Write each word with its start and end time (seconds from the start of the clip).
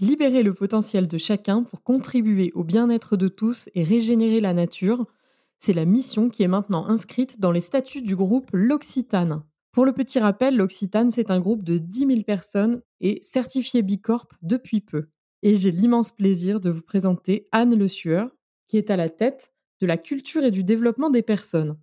Libérer 0.00 0.42
le 0.42 0.52
potentiel 0.52 1.06
de 1.06 1.18
chacun 1.18 1.62
pour 1.62 1.84
contribuer 1.84 2.50
au 2.54 2.64
bien-être 2.64 3.16
de 3.16 3.28
tous 3.28 3.68
et 3.74 3.84
régénérer 3.84 4.40
la 4.40 4.52
nature, 4.52 5.06
c'est 5.60 5.72
la 5.72 5.84
mission 5.84 6.30
qui 6.30 6.42
est 6.42 6.48
maintenant 6.48 6.88
inscrite 6.88 7.38
dans 7.38 7.52
les 7.52 7.60
statuts 7.60 8.02
du 8.02 8.16
groupe 8.16 8.50
L'Occitane. 8.52 9.44
Pour 9.70 9.84
le 9.84 9.92
petit 9.92 10.18
rappel, 10.18 10.56
l'Occitane, 10.56 11.12
c'est 11.12 11.30
un 11.30 11.40
groupe 11.40 11.62
de 11.62 11.78
10 11.78 12.06
000 12.06 12.22
personnes 12.22 12.82
et 13.00 13.20
certifié 13.22 13.82
Bicorp 13.82 14.26
depuis 14.42 14.80
peu. 14.80 15.06
Et 15.42 15.54
j'ai 15.54 15.70
l'immense 15.70 16.10
plaisir 16.10 16.58
de 16.58 16.70
vous 16.70 16.82
présenter 16.82 17.46
Anne 17.52 17.76
Le 17.76 17.86
Sueur, 17.86 18.30
qui 18.66 18.78
est 18.78 18.90
à 18.90 18.96
la 18.96 19.08
tête 19.08 19.52
de 19.80 19.86
la 19.86 19.96
culture 19.96 20.42
et 20.42 20.50
du 20.50 20.64
développement 20.64 21.10
des 21.10 21.22
personnes. 21.22 21.76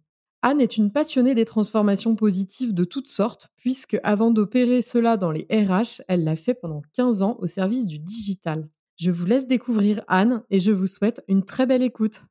Anne 0.44 0.60
est 0.60 0.76
une 0.76 0.92
passionnée 0.92 1.36
des 1.36 1.46
transformations 1.46 2.16
positives 2.16 2.74
de 2.74 2.84
toutes 2.84 3.07
sortes, 3.07 3.50
puisque 3.57 4.00
avant 4.02 4.32
d'opérer 4.32 4.82
cela 4.82 5.16
dans 5.16 5.32
les 5.32 5.46
RH, 5.52 6.02
elle 6.07 6.24
l'a 6.24 6.36
fait 6.36 6.56
pendant 6.56 6.82
15 6.94 7.21
ans 7.21 7.38
au 7.39 7.46
service 7.46 7.86
du 7.86 8.00
digital. 8.00 8.68
Je 8.96 9.12
vous 9.12 9.28
laisse 9.28 9.46
découvrir 9.46 10.02
Anne 10.07 10.42
et 10.50 10.60
je 10.60 10.71
vous 10.71 10.88
souhaite 10.88 11.24
une 11.28 11.46
très 11.46 11.68
belle 11.68 11.84
écoute. 11.84 12.24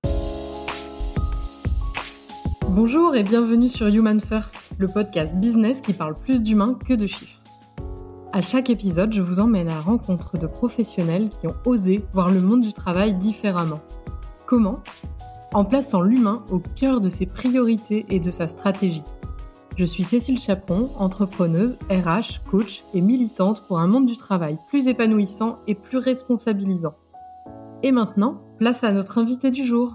Bonjour 2.70 3.15
et 3.15 3.23
bienvenue 3.23 3.69
sur 3.69 3.87
Human 3.87 4.20
First, 4.20 4.73
le 4.79 4.89
podcast 4.89 5.37
business 5.37 5.81
qui 5.81 5.92
parle 5.92 6.15
plus 6.15 6.42
d'humains 6.42 6.75
que 6.75 6.95
de 6.95 7.06
chiffres. 7.06 7.41
À 8.33 8.42
chaque 8.42 8.70
épisode, 8.70 9.12
je 9.12 9.23
vous 9.23 9.39
emmène 9.39 9.69
à 9.69 9.75
la 9.75 9.81
rencontre 9.81 10.37
de 10.37 10.48
professionnels 10.48 11.31
qui 11.41 11.47
ont 11.47 11.56
osé 11.65 12.05
voir 12.12 12.29
le 12.29 12.41
monde 12.41 12.62
du 12.62 12.73
travail 12.73 13.15
différemment. 13.15 13.81
Comment? 14.47 14.83
En 15.53 15.65
plaçant 15.65 16.03
l'humain 16.03 16.45
au 16.51 16.59
cœur 16.59 17.01
de 17.01 17.09
ses 17.09 17.27
priorités 17.27 18.07
et 18.09 18.21
de 18.21 18.31
sa 18.31 18.49
stratégie. 18.49 19.05
Je 19.77 19.85
suis 19.85 20.05
Cécile 20.05 20.39
Chaperon, 20.39 20.91
entrepreneuse, 20.99 21.77
RH, 21.89 22.41
coach 22.51 22.83
et 22.93 23.01
militante 23.01 23.63
pour 23.67 23.79
un 23.79 23.87
monde 23.87 24.07
du 24.07 24.17
travail 24.17 24.59
plus 24.69 24.89
épanouissant 24.89 25.59
et 25.67 25.75
plus 25.75 25.99
responsabilisant. 25.99 26.95
Et 27.83 27.93
maintenant, 27.93 28.43
place 28.59 28.85
à 28.85 28.93
notre 28.93 29.19
invité 29.19 29.51
du 29.51 29.65
jour. 29.65 29.95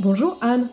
Bonjour 0.00 0.38
Anne. 0.40 0.68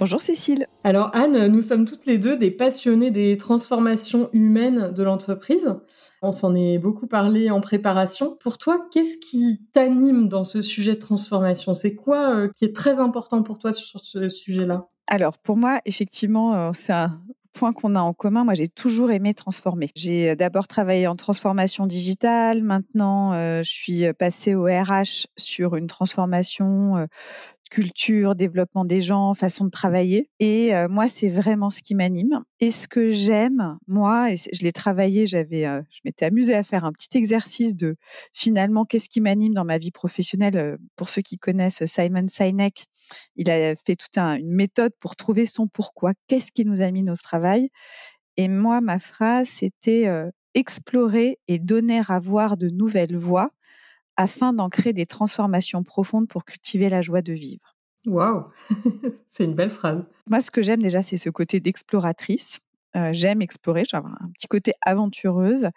Bonjour 0.00 0.20
Cécile. 0.20 0.66
Alors 0.82 1.10
Anne, 1.14 1.46
nous 1.46 1.62
sommes 1.62 1.84
toutes 1.84 2.04
les 2.04 2.18
deux 2.18 2.36
des 2.36 2.50
passionnées 2.50 3.12
des 3.12 3.38
transformations 3.38 4.28
humaines 4.32 4.92
de 4.92 5.02
l'entreprise. 5.02 5.76
On 6.20 6.32
s'en 6.32 6.54
est 6.54 6.78
beaucoup 6.78 7.06
parlé 7.06 7.50
en 7.50 7.60
préparation. 7.60 8.36
Pour 8.40 8.58
toi, 8.58 8.86
qu'est-ce 8.90 9.18
qui 9.18 9.62
t'anime 9.72 10.28
dans 10.28 10.44
ce 10.44 10.62
sujet 10.62 10.94
de 10.94 10.98
transformation? 10.98 11.74
C'est 11.74 11.94
quoi 11.94 12.34
euh, 12.34 12.48
qui 12.56 12.64
est 12.64 12.74
très 12.74 12.98
important 12.98 13.42
pour 13.42 13.58
toi 13.58 13.72
sur 13.72 14.00
ce 14.04 14.28
sujet-là? 14.28 14.88
Alors 15.06 15.38
pour 15.38 15.56
moi, 15.56 15.80
effectivement, 15.84 16.54
euh, 16.54 16.70
c'est 16.74 16.92
un 16.92 17.20
point 17.52 17.72
qu'on 17.72 17.94
a 17.94 18.00
en 18.00 18.14
commun. 18.14 18.42
Moi, 18.42 18.54
j'ai 18.54 18.68
toujours 18.68 19.12
aimé 19.12 19.32
transformer. 19.32 19.90
J'ai 19.94 20.30
euh, 20.30 20.34
d'abord 20.34 20.66
travaillé 20.66 21.06
en 21.06 21.14
transformation 21.14 21.86
digitale. 21.86 22.62
Maintenant, 22.62 23.32
je 23.34 23.70
suis 23.70 24.12
passée 24.14 24.54
au 24.54 24.64
RH 24.64 25.28
sur 25.36 25.76
une 25.76 25.86
transformation 25.86 27.06
culture, 27.74 28.36
développement 28.36 28.84
des 28.84 29.02
gens, 29.02 29.34
façon 29.34 29.64
de 29.64 29.70
travailler. 29.70 30.30
Et 30.38 30.76
euh, 30.76 30.86
moi, 30.88 31.08
c'est 31.08 31.28
vraiment 31.28 31.70
ce 31.70 31.82
qui 31.82 31.96
m'anime. 31.96 32.44
Et 32.60 32.70
ce 32.70 32.86
que 32.86 33.10
j'aime, 33.10 33.78
moi, 33.88 34.30
et 34.30 34.36
je 34.36 34.62
l'ai 34.62 34.70
travaillé, 34.70 35.26
j'avais, 35.26 35.66
euh, 35.66 35.82
je 35.90 35.98
m'étais 36.04 36.24
amusée 36.26 36.54
à 36.54 36.62
faire 36.62 36.84
un 36.84 36.92
petit 36.92 37.18
exercice 37.18 37.74
de 37.74 37.96
finalement 38.32 38.84
qu'est-ce 38.84 39.08
qui 39.08 39.20
m'anime 39.20 39.54
dans 39.54 39.64
ma 39.64 39.78
vie 39.78 39.90
professionnelle. 39.90 40.56
Euh, 40.56 40.76
pour 40.94 41.08
ceux 41.08 41.22
qui 41.22 41.36
connaissent 41.36 41.84
Simon 41.84 42.28
Sinek, 42.28 42.86
il 43.34 43.50
a 43.50 43.74
fait 43.74 43.96
toute 43.96 44.18
une 44.18 44.54
méthode 44.54 44.92
pour 45.00 45.16
trouver 45.16 45.46
son 45.46 45.66
pourquoi. 45.66 46.12
Qu'est-ce 46.28 46.52
qui 46.52 46.64
nous 46.64 46.80
anime 46.80 47.08
au 47.08 47.16
travail? 47.16 47.70
Et 48.36 48.46
moi, 48.46 48.80
ma 48.82 49.00
phrase, 49.00 49.48
c'était 49.48 50.06
explorer 50.54 51.40
et 51.48 51.58
donner 51.58 52.02
à 52.06 52.20
voir 52.20 52.56
de 52.56 52.68
nouvelles 52.68 53.16
voies 53.16 53.50
afin 54.16 54.52
d'en 54.52 54.68
créer 54.68 54.92
des 54.92 55.06
transformations 55.06 55.82
profondes 55.82 56.28
pour 56.28 56.44
cultiver 56.44 56.88
la 56.88 57.02
joie 57.02 57.22
de 57.22 57.32
vivre. 57.32 57.76
Waouh, 58.06 58.44
c'est 59.28 59.44
une 59.44 59.54
belle 59.54 59.70
phrase. 59.70 60.02
Moi, 60.28 60.40
ce 60.40 60.50
que 60.50 60.62
j'aime 60.62 60.82
déjà, 60.82 61.02
c'est 61.02 61.16
ce 61.16 61.30
côté 61.30 61.60
d'exploratrice. 61.60 62.60
Euh, 62.96 63.10
j'aime 63.12 63.42
explorer, 63.42 63.82
j'ai 63.90 63.96
un 63.96 64.30
petit 64.34 64.46
côté 64.46 64.72
aventureuse 64.82 65.68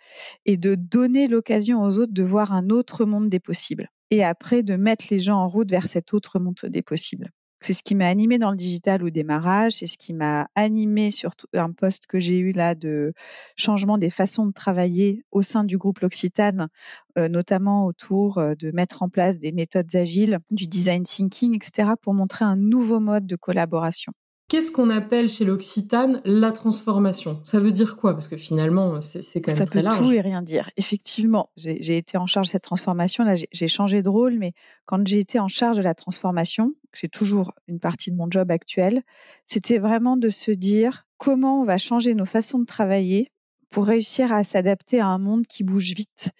et 0.45 0.55
de 0.55 0.75
donner 0.75 1.27
l'occasion 1.27 1.81
aux 1.81 1.97
autres 1.97 2.13
de 2.13 2.23
voir 2.23 2.53
un 2.53 2.69
autre 2.69 3.05
monde 3.05 3.29
des 3.29 3.39
possibles. 3.39 3.89
Et 4.11 4.23
après, 4.23 4.61
de 4.61 4.75
mettre 4.75 5.05
les 5.09 5.19
gens 5.19 5.37
en 5.37 5.47
route 5.47 5.69
vers 5.69 5.87
cet 5.87 6.13
autre 6.13 6.39
monde 6.39 6.59
des 6.63 6.83
possibles. 6.83 7.29
C'est 7.67 7.73
ce 7.73 7.83
qui 7.83 7.95
m'a 7.95 8.07
animé 8.07 8.37
dans 8.37 8.51
le 8.51 8.55
digital 8.55 9.03
au 9.03 9.09
démarrage, 9.09 9.73
c'est 9.73 9.87
ce 9.87 9.97
qui 9.97 10.13
m'a 10.13 10.47
animé 10.55 11.11
sur 11.11 11.31
un 11.53 11.73
poste 11.73 12.07
que 12.07 12.17
j'ai 12.17 12.39
eu 12.39 12.53
là 12.53 12.75
de 12.75 13.11
changement 13.57 13.97
des 13.97 14.09
façons 14.09 14.45
de 14.45 14.53
travailler 14.53 15.25
au 15.31 15.41
sein 15.41 15.65
du 15.65 15.77
groupe 15.77 15.99
L'Occitane, 15.99 16.69
euh, 17.17 17.27
notamment 17.27 17.85
autour 17.85 18.37
euh, 18.37 18.55
de 18.55 18.71
mettre 18.71 19.03
en 19.03 19.09
place 19.09 19.37
des 19.37 19.51
méthodes 19.51 19.93
agiles, 19.97 20.39
du 20.49 20.67
design 20.67 21.03
thinking, 21.03 21.55
etc., 21.55 21.89
pour 22.01 22.13
montrer 22.13 22.45
un 22.45 22.55
nouveau 22.55 23.01
mode 23.01 23.27
de 23.27 23.35
collaboration. 23.35 24.13
Qu'est-ce 24.49 24.71
qu'on 24.71 24.89
appelle 24.89 25.29
chez 25.29 25.43
l'Occitane 25.43 26.21
la 26.23 26.53
transformation? 26.53 27.41
Ça 27.43 27.59
veut 27.59 27.73
dire 27.73 27.97
quoi? 27.97 28.13
Parce 28.13 28.29
que 28.29 28.37
finalement, 28.37 29.01
c'est 29.01 29.21
quand 29.41 29.51
même 29.51 29.57
Ça 29.57 29.65
très 29.65 29.83
peut 29.83 29.89
tout 29.89 30.11
et 30.13 30.21
rien 30.21 30.41
dire. 30.41 30.69
Effectivement, 30.77 31.49
j'ai 31.57 31.97
été 31.97 32.17
en 32.17 32.27
charge 32.27 32.47
de 32.47 32.51
cette 32.51 32.63
transformation. 32.63 33.25
Là, 33.25 33.35
j'ai 33.35 33.67
changé 33.67 34.01
de 34.01 34.07
rôle, 34.07 34.37
mais 34.37 34.53
quand 34.85 35.05
j'ai 35.05 35.19
été 35.19 35.37
en 35.39 35.49
charge 35.49 35.75
de 35.75 35.81
la 35.81 35.93
transformation, 35.93 36.71
c'est 36.93 37.11
toujours 37.11 37.51
une 37.67 37.81
partie 37.81 38.09
de 38.09 38.15
mon 38.15 38.31
job 38.31 38.49
actuel, 38.49 39.01
c'était 39.45 39.79
vraiment 39.79 40.15
de 40.15 40.29
se 40.29 40.51
dire 40.51 41.05
comment 41.17 41.61
on 41.61 41.65
va 41.65 41.77
changer 41.77 42.15
nos 42.15 42.25
façons 42.25 42.59
de 42.59 42.65
travailler 42.65 43.31
pour 43.69 43.85
réussir 43.85 44.31
à 44.31 44.45
s'adapter 44.45 45.01
à 45.01 45.07
un 45.07 45.19
monde 45.19 45.45
qui 45.45 45.65
bouge 45.65 45.93
vite 45.93 46.31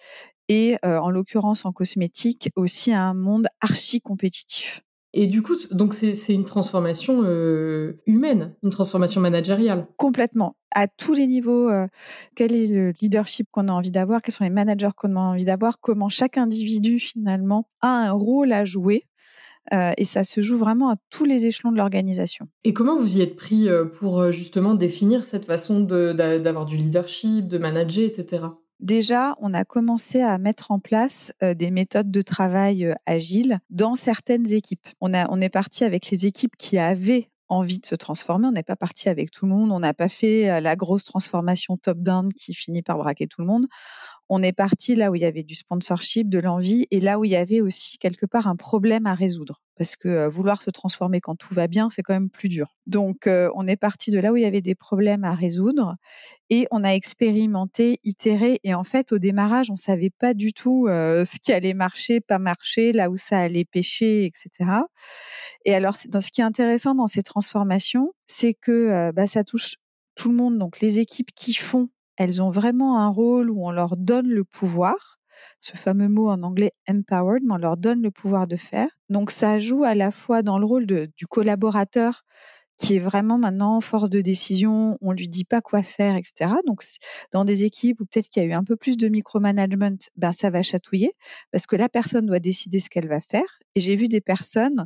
et, 0.48 0.78
euh, 0.86 0.98
en 1.00 1.10
l'occurrence 1.10 1.66
en 1.66 1.74
cosmétique, 1.74 2.52
aussi 2.56 2.94
à 2.94 3.04
un 3.04 3.14
monde 3.14 3.48
archi 3.60 4.00
compétitif. 4.00 4.82
Et 5.20 5.26
du 5.26 5.42
coup, 5.42 5.56
donc 5.72 5.96
c'est 5.96 6.14
une 6.32 6.46
transformation 6.46 7.24
euh, 7.26 8.00
humaine, 8.06 8.54
une 8.62 8.70
transformation 8.70 9.20
managériale. 9.20 9.88
Complètement. 9.98 10.56
À 10.76 10.88
tous 10.88 11.14
les 11.14 11.26
niveaux, 11.26 11.72
euh, 11.72 11.88
quel 12.36 12.54
est 12.54 12.68
le 12.68 12.94
leadership 13.02 13.48
qu'on 13.50 13.68
a 13.68 13.72
envie 13.72 13.90
d'avoir, 13.90 14.22
quels 14.22 14.36
sont 14.36 14.44
les 14.44 14.52
managers 14.52 14.92
qu'on 14.96 15.16
a 15.16 15.20
envie 15.20 15.44
d'avoir, 15.44 15.80
comment 15.80 16.08
chaque 16.08 16.38
individu 16.38 17.00
finalement 17.00 17.68
a 17.82 18.10
un 18.10 18.12
rôle 18.12 18.54
à 18.54 18.64
jouer. 18.64 19.06
Euh, 19.74 19.92
et 19.98 20.06
ça 20.06 20.24
se 20.24 20.42
joue 20.42 20.56
vraiment 20.56 20.92
à 20.92 20.98
tous 21.10 21.26
les 21.26 21.48
échelons 21.48 21.72
de 21.72 21.78
l'organisation. 21.78 22.48
Et 22.64 22.74
comment 22.74 23.00
vous 23.00 23.18
y 23.18 23.22
êtes 23.22 23.36
pris 23.36 23.68
pour 23.98 24.32
justement 24.32 24.76
définir 24.76 25.24
cette 25.24 25.46
façon 25.46 25.80
d'avoir 25.82 26.68
du 26.68 26.78
leadership, 26.78 27.48
de 27.48 27.58
manager, 27.58 28.06
etc. 28.06 28.44
Déjà, 28.80 29.36
on 29.40 29.54
a 29.54 29.66
commencé 29.66 30.22
à 30.22 30.38
mettre 30.38 30.72
en 30.72 30.80
place 30.80 31.34
euh, 31.44 31.54
des 31.54 31.72
méthodes 31.72 32.12
de 32.12 32.22
travail 32.22 32.86
euh, 32.86 32.94
agiles 33.06 33.60
dans 33.70 33.96
certaines 33.96 34.52
équipes. 34.52 34.88
On, 35.02 35.12
est 35.14 35.50
parti 35.50 35.84
avec 35.84 36.10
les 36.12 36.26
équipes 36.26 36.56
qui 36.58 36.78
avaient 36.78 37.30
envie 37.50 37.80
de 37.80 37.86
se 37.86 37.96
transformer. 37.96 38.48
On 38.48 38.52
n'est 38.52 38.62
pas 38.62 38.76
parti 38.76 39.10
avec 39.10 39.32
tout 39.32 39.46
le 39.46 39.52
monde. 39.52 39.72
On 39.72 39.80
n'a 39.80 39.94
pas 39.94 40.10
fait 40.10 40.50
euh, 40.50 40.60
la 40.60 40.76
grosse 40.76 41.04
transformation 41.04 41.78
top-down 41.78 42.32
qui 42.32 42.54
finit 42.54 42.84
par 42.84 42.98
braquer 42.98 43.28
tout 43.28 43.42
le 43.42 43.48
monde 43.48 43.68
on 44.30 44.44
est 44.44 44.54
parti 44.54 44.96
là 44.96 45.12
où 45.12 45.16
il 45.16 45.22
y 45.22 45.26
avait 45.26 45.44
du 45.44 45.56
sponsorship, 45.56 46.30
de 46.30 46.40
l'envie, 46.40 46.86
et 46.92 47.00
là 47.00 47.20
où 47.20 47.26
il 47.26 47.32
y 47.32 47.36
avait 47.36 47.62
aussi 47.62 47.98
quelque 47.98 48.26
part 48.26 48.48
un 48.48 48.56
problème 48.56 49.06
à 49.06 49.14
résoudre. 49.14 49.62
Parce 49.78 49.96
que 49.96 50.28
vouloir 50.28 50.62
se 50.62 50.72
transformer 50.72 51.22
quand 51.22 51.36
tout 51.36 51.54
va 51.54 51.68
bien, 51.68 51.90
c'est 51.90 52.02
quand 52.02 52.14
même 52.14 52.30
plus 52.30 52.50
dur. 52.50 52.76
Donc, 52.88 53.28
on 53.28 53.68
est 53.68 53.76
parti 53.76 54.12
de 54.12 54.20
là 54.20 54.32
où 54.32 54.36
il 54.36 54.44
y 54.44 54.46
avait 54.46 54.62
des 54.62 54.76
problèmes 54.76 55.24
à 55.24 55.36
résoudre, 55.36 55.96
et 56.50 56.68
on 56.72 56.84
a 56.84 56.90
expérimenté, 56.90 58.00
itéré, 58.04 58.60
et 58.64 58.74
en 58.74 58.84
fait, 58.84 59.12
au 59.12 59.20
démarrage, 59.20 59.70
on 59.70 59.76
savait 59.76 60.10
pas 60.10 60.34
du 60.34 60.54
tout 60.54 60.88
ce 60.88 61.40
qui 61.40 61.54
allait 61.54 61.74
marcher, 61.74 62.22
pas 62.22 62.40
marcher, 62.40 62.92
là 62.92 63.10
où 63.10 63.18
ça 63.18 63.40
allait 63.40 63.66
pêcher, 63.66 64.26
etc. 64.26 64.72
Et 65.66 65.76
alors, 65.76 65.96
ce 65.96 66.32
qui 66.32 66.42
est 66.42 66.46
intéressant 66.46 66.96
dans 66.96 67.08
ces 67.08 67.24
transformations, 67.24 68.14
c'est 68.26 68.54
que 68.56 69.12
bah, 69.12 69.28
ça 69.28 69.44
touche 69.44 69.76
tout 70.16 70.30
le 70.30 70.36
monde, 70.36 70.58
donc 70.58 70.80
les 70.80 71.00
équipes 71.00 71.32
qui 71.36 71.54
font 71.54 71.90
elles 72.20 72.42
ont 72.42 72.50
vraiment 72.50 73.00
un 73.00 73.10
rôle 73.10 73.52
où 73.52 73.64
on 73.68 73.72
leur 73.72 73.96
donne 73.96 74.28
le 74.28 74.44
pouvoir, 74.44 75.17
ce 75.60 75.78
fameux 75.78 76.10
mot 76.10 76.30
en 76.30 76.44
anglais 76.44 76.72
empowered, 76.90 77.44
mais 77.44 77.54
on 77.54 77.58
leur 77.58 77.78
donne 77.78 78.02
le 78.02 78.12
pouvoir 78.12 78.48
de 78.48 78.56
faire. 78.56 78.90
Donc 79.10 79.32
ça 79.32 79.60
joue 79.60 79.84
à 79.84 79.96
la 79.96 80.12
fois 80.12 80.42
dans 80.42 80.60
le 80.60 80.66
rôle 80.66 80.86
du 80.86 81.28
collaborateur 81.28 82.24
qui 82.78 82.96
est 82.96 83.00
vraiment 83.00 83.38
maintenant 83.38 83.82
force 83.82 84.10
de 84.10 84.22
décision, 84.22 84.98
on 85.02 85.12
lui 85.12 85.28
dit 85.28 85.46
pas 85.46 85.62
quoi 85.62 85.82
faire, 85.82 86.16
etc. 86.16 86.52
Donc, 86.66 86.84
dans 87.32 87.44
des 87.44 87.64
équipes 87.64 88.02
où 88.02 88.06
peut-être 88.06 88.30
qu'il 88.30 88.44
y 88.44 88.46
a 88.46 88.50
eu 88.50 88.54
un 88.54 88.64
peu 88.64 88.76
plus 88.76 88.98
de 88.98 89.08
micromanagement, 89.08 89.98
ben 90.16 90.32
ça 90.32 90.50
va 90.50 90.62
chatouiller 90.62 91.12
parce 91.52 91.66
que 91.66 91.76
la 91.76 91.90
personne 91.90 92.28
doit 92.28 92.40
décider 92.40 92.80
ce 92.80 92.90
qu'elle 92.90 93.08
va 93.08 93.20
faire. 93.20 93.60
Et 93.76 93.80
j'ai 93.80 93.96
vu 93.96 94.08
des 94.08 94.22
personnes 94.22 94.86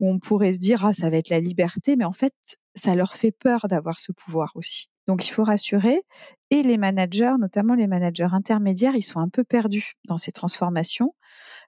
où 0.00 0.10
on 0.10 0.18
pourrait 0.18 0.52
se 0.52 0.58
dire 0.58 0.84
ah 0.84 0.92
ça 0.92 1.08
va 1.10 1.16
être 1.16 1.30
la 1.30 1.40
liberté, 1.40 1.96
mais 1.96 2.04
en 2.04 2.12
fait 2.12 2.34
ça 2.74 2.94
leur 2.94 3.14
fait 3.14 3.32
peur 3.32 3.68
d'avoir 3.68 3.98
ce 3.98 4.12
pouvoir 4.12 4.52
aussi. 4.54 4.90
Donc 5.10 5.26
il 5.26 5.32
faut 5.32 5.42
rassurer. 5.42 6.02
Et 6.50 6.62
les 6.62 6.78
managers, 6.78 7.34
notamment 7.40 7.74
les 7.74 7.88
managers 7.88 8.28
intermédiaires, 8.30 8.94
ils 8.94 9.02
sont 9.02 9.18
un 9.18 9.28
peu 9.28 9.42
perdus 9.42 9.94
dans 10.06 10.16
ces 10.16 10.30
transformations 10.30 11.16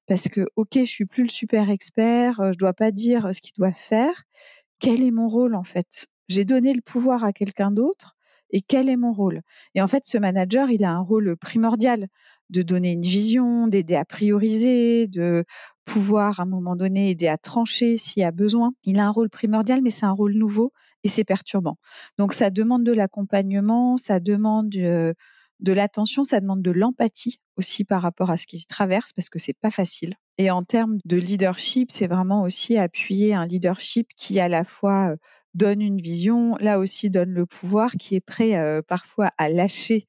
parce 0.07 0.29
que 0.29 0.47
ok 0.55 0.75
je 0.75 0.85
suis 0.85 1.07
plus 1.07 1.25
le 1.25 1.29
super 1.29 1.69
expert, 1.69 2.41
je 2.53 2.57
dois 2.57 2.73
pas 2.73 2.93
dire 2.93 3.35
ce 3.35 3.41
qu'il 3.41 3.55
doit 3.59 3.73
faire 3.73 4.25
quel 4.79 5.03
est 5.03 5.11
mon 5.11 5.29
rôle 5.29 5.57
en 5.57 5.65
fait? 5.65 6.07
J'ai 6.29 6.45
donné 6.45 6.73
le 6.73 6.83
pouvoir 6.83 7.25
à 7.25 7.33
quelqu'un 7.33 7.73
d'autre 7.73 8.17
et 8.51 8.61
quel 8.61 8.89
est 8.89 8.97
mon 8.97 9.13
rôle? 9.13 9.43
Et 9.75 9.83
en 9.83 9.89
fait, 9.89 10.05
ce 10.07 10.19
manager, 10.19 10.71
il 10.71 10.85
a 10.85 10.93
un 10.93 11.01
rôle 11.01 11.37
primordial 11.37 12.07
de 12.51 12.63
donner 12.63 12.93
une 12.93 13.03
vision, 13.03 13.67
d'aider 13.67 13.97
à 13.97 14.05
prioriser, 14.05 15.07
de 15.07 15.45
pouvoir 15.85 16.39
à 16.39 16.43
un 16.43 16.47
moment 16.47 16.77
donné 16.77 17.11
aider 17.11 17.29
à 17.29 17.39
trancher 17.39 17.97
s'il 17.97 18.23
y 18.23 18.25
a 18.25 18.33
besoin. 18.33 18.73
Il 18.85 18.99
a 18.99 19.07
un 19.07 19.11
rôle 19.11 19.31
primordial, 19.31 19.83
mais 19.83 19.91
c'est 19.91 20.07
un 20.07 20.13
rôle 20.13 20.35
nouveau 20.35 20.73
et 21.05 21.09
c'est 21.09 21.25
perturbant. 21.25 21.77
Donc 22.19 22.35
ça 22.35 22.51
demande 22.51 22.85
de 22.85 22.93
l'accompagnement, 22.93 23.97
ça 23.97 24.21
demande 24.21 24.71
de 24.71 25.73
l'attention, 25.73 26.25
ça 26.25 26.41
demande 26.41 26.63
de 26.63 26.71
l'empathie 26.71 27.41
aussi 27.57 27.85
par 27.85 28.03
rapport 28.03 28.31
à 28.31 28.37
ce 28.37 28.47
qu'il 28.47 28.65
traverse 28.67 29.13
parce 29.13 29.29
que 29.29 29.39
c'est 29.39 29.57
pas 29.61 29.71
facile. 29.71 30.15
Et 30.39 30.51
en 30.51 30.63
termes 30.65 30.99
de 31.05 31.17
leadership, 31.17 31.91
c'est 31.93 32.07
vraiment 32.07 32.43
aussi 32.43 32.77
appuyer 32.79 33.35
un 33.35 33.47
leadership 33.47 34.09
qui 34.17 34.41
à 34.41 34.49
la 34.49 34.65
fois 34.65 35.15
donne 35.55 35.81
une 35.81 36.01
vision, 36.01 36.57
là 36.61 36.79
aussi 36.79 37.11
donne 37.11 37.31
le 37.31 37.47
pouvoir, 37.47 37.93
qui 37.93 38.15
est 38.17 38.21
prêt 38.21 38.83
parfois 38.89 39.31
à 39.39 39.49
lâcher 39.49 40.09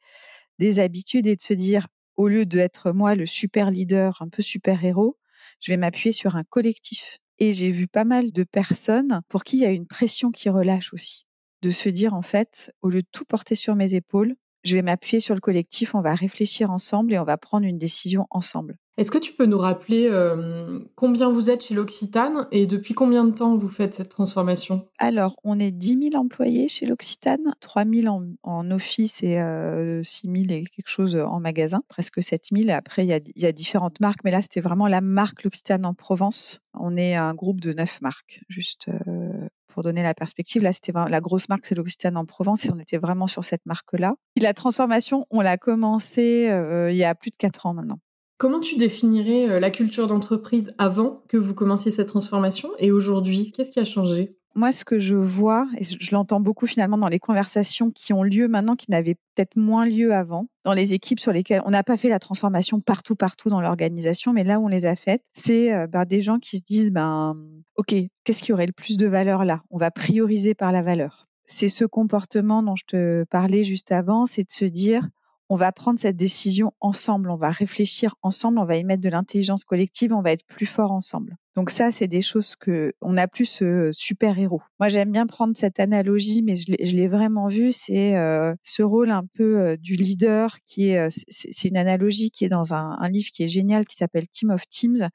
des 0.60 0.80
habitudes 0.80 1.28
et 1.28 1.36
de 1.36 1.42
se 1.42 1.54
dire 1.54 1.88
au 2.16 2.28
lieu 2.28 2.46
d'être 2.46 2.92
moi 2.92 3.16
le 3.16 3.26
super 3.26 3.72
leader, 3.72 4.22
un 4.22 4.30
peu 4.30 4.42
super 4.42 4.84
héros, 4.86 5.18
je 5.60 5.72
vais 5.72 5.78
m'appuyer 5.78 6.14
sur 6.14 6.36
un 6.36 6.44
collectif. 6.44 7.20
Et 7.40 7.54
j'ai 7.54 7.72
vu 7.72 7.88
pas 7.88 8.04
mal 8.04 8.32
de 8.32 8.44
personnes 8.44 9.22
pour 9.28 9.44
qui 9.44 9.58
il 9.58 9.62
y 9.62 9.66
a 9.66 9.72
une 9.72 9.88
pression 9.88 10.32
qui 10.32 10.50
relâche 10.50 10.94
aussi. 10.94 11.26
De 11.62 11.72
se 11.72 11.90
dire, 11.90 12.14
en 12.14 12.22
fait, 12.22 12.72
au 12.82 12.90
lieu 12.90 13.02
de 13.02 13.08
tout 13.12 13.26
porter 13.26 13.56
sur 13.56 13.76
mes 13.76 13.96
épaules, 13.96 14.36
je 14.64 14.76
vais 14.76 14.82
m'appuyer 14.82 15.20
sur 15.20 15.36
le 15.36 15.42
collectif, 15.42 15.96
on 15.96 16.02
va 16.02 16.16
réfléchir 16.16 16.72
ensemble 16.72 17.14
et 17.14 17.20
on 17.20 17.26
va 17.26 17.38
prendre 17.38 17.66
une 17.66 17.78
décision 17.78 18.28
ensemble. 18.30 18.78
Est-ce 18.96 19.10
que 19.10 19.18
tu 19.18 19.34
peux 19.34 19.48
nous 19.48 19.58
rappeler 19.58 20.08
euh, 20.12 20.80
combien 20.96 21.32
vous 21.32 21.50
êtes 21.50 21.66
chez 21.66 21.74
l'Occitane 21.74 22.48
et 22.52 22.68
depuis 22.68 22.94
combien 22.94 23.24
de 23.24 23.32
temps 23.32 23.58
vous 23.58 23.68
faites 23.68 23.96
cette 23.96 24.10
transformation? 24.10 24.88
Alors, 25.00 25.36
on 25.44 25.60
est 25.60 25.72
10 25.72 26.12
000 26.12 26.24
employés 26.24 26.70
chez 26.70 26.86
l'Occitane, 26.86 27.56
3 27.60 27.86
000 27.86 28.22
en, 28.44 28.72
office 28.72 29.24
et 29.24 29.42
euh, 29.42 30.04
6 30.04 30.28
000 30.28 30.44
et 30.50 30.64
quelque 30.66 30.88
chose 30.88 31.16
en 31.16 31.40
magasin, 31.40 31.82
presque 31.90 32.22
7 32.22 32.50
000. 32.52 32.70
Après, 32.70 33.04
il 33.04 33.08
y 33.08 33.14
a, 33.14 33.20
y 33.36 33.48
a, 33.48 33.52
différentes 33.52 34.00
marques, 34.00 34.24
mais 34.24 34.32
là, 34.32 34.44
c'était 34.44 34.62
vraiment 34.62 34.88
la 34.88 35.02
marque 35.02 35.44
l'Occitane 35.44 35.88
en 35.88 35.96
Provence. 35.96 36.60
On 36.76 36.96
est 36.96 37.16
un 37.16 37.34
groupe 37.34 37.62
de 37.62 37.74
9 37.74 38.00
marques, 38.02 38.42
juste 38.48 38.90
euh, 38.90 39.48
pour 39.74 39.84
donner 39.84 40.04
la 40.04 40.14
perspective. 40.14 40.62
Là, 40.62 40.72
c'était 40.72 40.94
la 40.94 41.20
grosse 41.20 41.50
marque, 41.50 41.66
c'est 41.66 41.76
l'Occitane 41.76 42.18
en 42.18 42.26
Provence 42.26 42.66
et 42.66 42.72
on 42.72 42.80
était 42.80 42.98
vraiment 42.98 43.28
sur 43.28 43.44
cette 43.44 43.66
marque-là. 43.66 44.16
La 44.40 44.54
transformation, 44.54 45.26
on 45.32 45.42
l'a 45.42 45.58
commencé 45.58 46.50
euh, 46.50 46.92
il 46.92 46.98
y 46.98 47.04
a 47.04 47.16
plus 47.16 47.32
de 47.32 47.36
4 47.38 47.66
ans 47.66 47.74
maintenant. 47.74 48.00
Comment 48.38 48.60
tu 48.60 48.76
définirais 48.76 49.50
euh, 49.50 49.60
la 49.60 49.72
culture 49.72 50.08
d'entreprise 50.08 50.74
avant 50.78 51.24
que 51.30 51.38
vous 51.38 51.54
commenciez 51.54 51.92
cette 51.92 52.10
transformation 52.10 52.70
et 52.78 52.92
aujourd'hui 52.92 53.52
Qu'est-ce 53.56 53.72
qui 53.72 53.80
a 53.80 53.86
changé? 53.86 54.38
Moi, 54.56 54.72
ce 54.72 54.86
que 54.86 55.00
je 55.00 55.16
vois, 55.16 55.68
et 55.78 55.84
je 55.84 56.12
l'entends 56.14 56.40
beaucoup 56.40 56.68
finalement 56.68 56.98
dans 56.98 57.08
les 57.08 57.20
conversations 57.20 57.90
qui 57.92 58.14
ont 58.14 58.24
lieu 58.24 58.48
maintenant, 58.48 58.76
qui 58.76 58.92
n'avaient 58.92 59.16
peut-être 59.16 59.56
moins 59.56 59.86
lieu 59.86 60.14
avant, 60.14 60.46
dans 60.64 60.74
les 60.74 60.94
équipes 60.94 61.20
sur 61.20 61.32
lesquelles 61.32 61.62
on 61.66 61.72
n'a 61.72 61.84
pas 61.84 61.98
fait 61.98 62.10
la 62.10 62.20
transformation 62.20 62.80
partout, 62.80 63.16
partout 63.16 63.50
dans 63.50 63.62
l'organisation, 63.62 64.32
mais 64.32 64.44
là 64.44 64.60
où 64.60 64.66
on 64.66 64.70
les 64.70 64.86
a 64.86 64.96
faites, 64.96 65.24
c'est 65.34 65.74
euh, 65.74 65.88
ben, 65.88 66.06
des 66.06 66.22
gens 66.22 66.40
qui 66.40 66.58
se 66.58 66.64
disent, 66.64 66.92
ben, 66.92 67.36
OK, 67.78 67.96
qu'est-ce 68.24 68.44
qui 68.44 68.54
aurait 68.54 68.68
le 68.68 68.74
plus 68.74 68.98
de 68.98 69.08
valeur 69.08 69.44
là? 69.44 69.64
On 69.72 69.78
va 69.78 69.92
prioriser 69.92 70.54
par 70.54 70.72
la 70.72 70.82
valeur. 70.82 71.28
C'est 71.46 71.70
ce 71.70 71.86
comportement 71.86 72.64
dont 72.64 72.76
je 72.76 72.86
te 72.86 73.24
parlais 73.26 73.64
juste 73.64 73.92
avant, 73.92 74.26
c'est 74.28 74.44
de 74.44 74.52
se 74.52 74.66
dire, 74.66 75.10
on 75.50 75.56
va 75.56 75.72
prendre 75.72 76.00
cette 76.00 76.16
décision 76.16 76.72
ensemble, 76.80 77.30
on 77.30 77.38
va 77.38 77.50
réfléchir 77.50 78.16
ensemble, 78.22 78.60
on 78.60 78.66
va 78.66 78.78
y 78.78 78.84
mettre 78.84 79.02
de 79.02 79.10
l'intelligence 79.10 79.66
collective, 79.66 80.14
on 80.14 80.22
va 80.22 80.32
être 80.32 80.46
plus 80.46 80.66
fort 80.66 80.92
ensemble. 80.92 81.38
Donc 81.56 81.70
ça, 81.70 81.92
c'est 81.92 82.08
des 82.08 82.24
choses 82.24 82.56
que 82.56 82.94
on 83.02 83.14
n'a 83.14 83.28
plus 83.28 83.46
ce 83.46 83.92
super 83.94 84.40
héros. 84.40 84.62
Moi, 84.80 84.90
j'aime 84.90 85.12
bien 85.12 85.28
prendre 85.28 85.56
cette 85.56 85.80
analogie, 85.80 86.42
mais 86.42 86.56
je 86.56 86.96
l'ai 86.96 87.08
vraiment 87.08 87.48
vu. 87.48 87.72
C'est 87.72 88.18
euh, 88.18 88.56
ce 88.64 88.82
rôle 88.82 89.12
un 89.12 89.26
peu 89.36 89.60
euh, 89.60 89.78
du 89.78 89.96
leader 89.96 90.58
qui 90.66 90.90
est. 90.90 91.00
Euh, 91.00 91.10
c'est 91.30 91.68
une 91.68 91.78
analogie 91.78 92.32
qui 92.32 92.44
est 92.46 92.50
dans 92.50 92.74
un, 92.74 93.08
livre 93.10 93.30
qui 93.32 93.44
est 93.44 93.48
génial, 93.48 93.86
qui 93.86 93.96
s'appelle 93.96 94.28
Team 94.28 94.50
of 94.50 94.68
Teams. 94.68 95.10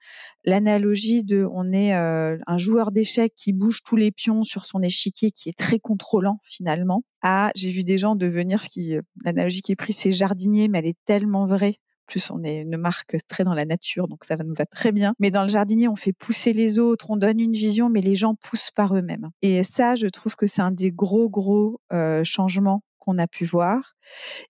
L'analogie 0.45 1.25
de, 1.25 1.47
on 1.53 1.73
est 1.73 1.93
un 1.93 2.59
joueur 2.59 2.93
d'échecs 2.93 3.35
qui 3.35 3.53
bouge 3.53 3.83
tous 3.85 3.97
les 3.97 4.13
pions 4.13 4.45
sur 4.45 4.65
son 4.65 4.83
échiquier, 4.83 5.33
qui 5.33 5.49
est 5.49 5.59
très 5.59 5.81
contrôlant 5.81 6.39
finalement. 6.45 7.03
Ah, 7.23 7.51
j'ai 7.57 7.71
vu 7.71 7.83
des 7.83 7.99
gens 7.99 8.15
devenir 8.15 8.63
ce 8.63 8.69
qui, 8.69 8.97
l'analogie 9.25 9.63
qui 9.63 9.73
est 9.73 9.77
prise, 9.77 9.97
c'est 9.97 10.13
jardinier, 10.13 10.69
mais 10.69 10.79
elle 10.79 10.87
est 10.87 10.99
tellement 11.05 11.47
vraie 11.47 11.79
plus, 12.09 12.31
on 12.31 12.43
est 12.43 12.57
une 12.59 12.77
marque 12.77 13.17
très 13.29 13.45
dans 13.45 13.55
la 13.55 13.65
nature, 13.65 14.09
donc 14.09 14.25
ça 14.25 14.37
va 14.37 14.43
nous 14.43 14.55
va 14.55 14.67
très 14.67 14.91
bien. 14.91 15.15
Mais 15.21 15.31
dans 15.31 15.43
le 15.43 15.49
jardinier, 15.49 15.87
on 15.87 15.95
fait 15.95 16.13
pousser 16.13 16.53
les 16.53 16.79
autres, 16.79 17.11
on 17.11 17.17
donne 17.17 17.39
une 17.39 17.53
vision, 17.53 17.89
mais 17.89 18.01
les 18.01 18.17
gens 18.17 18.35
poussent 18.35 18.73
par 18.73 18.97
eux-mêmes. 18.97 19.31
Et 19.43 19.63
ça, 19.63 19.95
je 19.95 20.07
trouve 20.07 20.35
que 20.35 20.47
c'est 20.47 20.63
un 20.63 20.73
des 20.73 20.91
gros, 20.91 21.29
gros 21.29 21.81
euh, 21.93 22.25
changements 22.25 22.83
qu'on 22.99 23.19
a 23.19 23.27
pu 23.27 23.45
voir. 23.45 23.95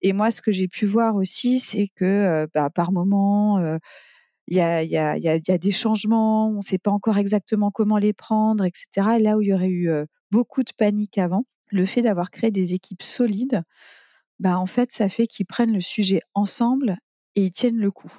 Et 0.00 0.12
moi, 0.12 0.30
ce 0.30 0.40
que 0.40 0.52
j'ai 0.52 0.68
pu 0.68 0.86
voir 0.86 1.16
aussi, 1.16 1.60
c'est 1.60 1.88
que 1.94 2.04
euh, 2.04 2.46
bah, 2.54 2.70
par 2.70 2.92
moment, 2.92 3.58
euh, 3.58 3.76
il 4.46 4.56
y, 4.56 4.60
a, 4.60 4.82
y, 4.82 4.96
a, 4.96 5.18
y, 5.18 5.28
a, 5.28 5.58
des 5.58 5.70
changements, 5.70 6.48
on 6.48 6.56
ne 6.56 6.62
sait 6.62 6.78
pas 6.78 6.90
encore 6.90 7.18
exactement 7.18 7.70
comment 7.70 7.98
les 7.98 8.14
prendre, 8.14 8.64
etc. 8.64 9.18
Et 9.18 9.22
là 9.22 9.36
où 9.36 9.42
il 9.42 9.48
y 9.48 9.52
aurait 9.52 9.68
eu 9.68 9.90
beaucoup 10.30 10.62
de 10.62 10.72
panique 10.74 11.18
avant, 11.18 11.44
le 11.70 11.84
fait 11.84 12.00
d'avoir 12.00 12.30
créé 12.30 12.50
des 12.50 12.72
équipes 12.72 13.02
solides, 13.02 13.62
bah 14.38 14.58
en 14.58 14.66
fait, 14.66 14.90
ça 14.90 15.08
fait 15.08 15.26
qu'ils 15.26 15.44
prennent 15.44 15.74
le 15.74 15.80
sujet 15.80 16.22
ensemble 16.32 16.96
et 17.38 17.42
ils 17.42 17.52
tiennent 17.52 17.78
le 17.78 17.92
coup. 17.92 18.12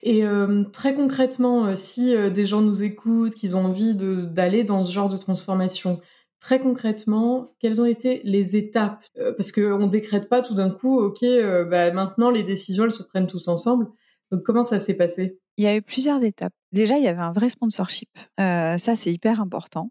Et 0.00 0.24
euh, 0.24 0.64
très 0.72 0.94
concrètement, 0.94 1.66
euh, 1.66 1.74
si 1.74 2.14
euh, 2.14 2.30
des 2.30 2.46
gens 2.46 2.62
nous 2.62 2.82
écoutent, 2.82 3.34
qu'ils 3.34 3.56
ont 3.56 3.64
envie 3.66 3.94
d'aller 3.94 4.64
dans 4.64 4.82
ce 4.82 4.90
genre 4.90 5.10
de 5.10 5.18
transformation, 5.18 6.00
très 6.40 6.58
concrètement, 6.58 7.52
quelles 7.60 7.82
ont 7.82 7.84
été 7.84 8.22
les 8.24 8.56
étapes? 8.56 9.04
Parce 9.36 9.52
qu'on 9.52 9.78
ne 9.80 9.88
décrète 9.88 10.30
pas 10.30 10.40
tout 10.40 10.54
d'un 10.54 10.70
coup, 10.70 10.98
OK, 10.98 11.20
bah, 11.68 11.90
maintenant 11.90 12.30
les 12.30 12.44
décisions, 12.44 12.84
elles 12.84 12.92
se 12.92 13.02
prennent 13.02 13.26
tous 13.26 13.48
ensemble. 13.48 13.88
Donc 14.30 14.44
comment 14.44 14.64
ça 14.64 14.78
s'est 14.78 14.94
passé? 14.94 15.40
Il 15.56 15.64
y 15.64 15.66
a 15.66 15.76
eu 15.76 15.82
plusieurs 15.82 16.22
étapes. 16.22 16.54
Déjà, 16.72 16.98
il 16.98 17.04
y 17.04 17.08
avait 17.08 17.22
un 17.22 17.32
vrai 17.32 17.48
sponsorship. 17.48 18.10
Euh, 18.40 18.76
ça, 18.76 18.94
c'est 18.94 19.12
hyper 19.12 19.40
important. 19.40 19.90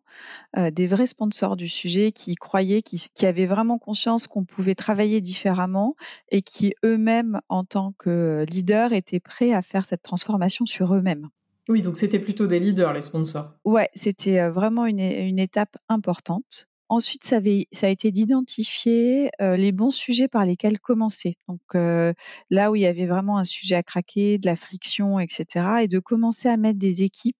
Euh, 0.57 0.69
des 0.69 0.85
vrais 0.85 1.07
sponsors 1.07 1.56
du 1.56 1.68
sujet 1.68 2.12
qui 2.12 2.35
croyaient, 2.35 2.81
qui, 2.81 3.01
qui 3.13 3.25
avaient 3.25 3.47
vraiment 3.47 3.79
conscience 3.79 4.27
qu'on 4.27 4.45
pouvait 4.45 4.75
travailler 4.75 5.19
différemment 5.19 5.95
et 6.29 6.41
qui 6.41 6.75
eux-mêmes, 6.85 7.41
en 7.50 7.63
tant 7.63 7.94
que 7.97 8.45
leaders, 8.50 8.94
étaient 8.94 9.19
prêts 9.19 9.53
à 9.53 9.62
faire 9.62 9.85
cette 9.85 10.03
transformation 10.03 10.65
sur 10.65 10.94
eux-mêmes. 10.94 11.29
Oui, 11.69 11.81
donc 11.81 11.97
c'était 11.97 12.19
plutôt 12.19 12.47
des 12.47 12.59
leaders, 12.59 12.94
les 12.94 13.01
sponsors. 13.01 13.51
Ouais, 13.65 13.89
c'était 13.94 14.39
euh, 14.39 14.51
vraiment 14.51 14.85
une, 14.85 15.00
une 15.00 15.39
étape 15.39 15.77
importante. 15.89 16.68
Ensuite, 16.89 17.25
ça, 17.25 17.38
avait, 17.38 17.68
ça 17.74 17.88
a 17.88 17.89
été 17.89 18.12
d'identifier 18.12 19.30
euh, 19.42 19.57
les 19.57 19.74
bons 19.74 19.92
sujets 19.92 20.30
par 20.30 20.45
lesquels 20.45 20.80
commencer. 20.80 21.36
Donc 21.50 21.60
euh, 21.75 22.13
là 22.50 22.72
où 22.72 22.75
il 22.75 22.81
y 22.81 22.86
avait 22.86 23.07
vraiment 23.07 23.38
un 23.38 23.44
sujet 23.44 23.75
à 23.75 23.84
craquer, 23.84 24.38
de 24.38 24.45
la 24.45 24.56
friction, 24.56 25.20
etc., 25.20 25.65
et 25.82 25.88
de 25.88 26.00
commencer 26.00 26.48
à 26.48 26.56
mettre 26.56 26.79
des 26.79 27.03
équipes. 27.03 27.36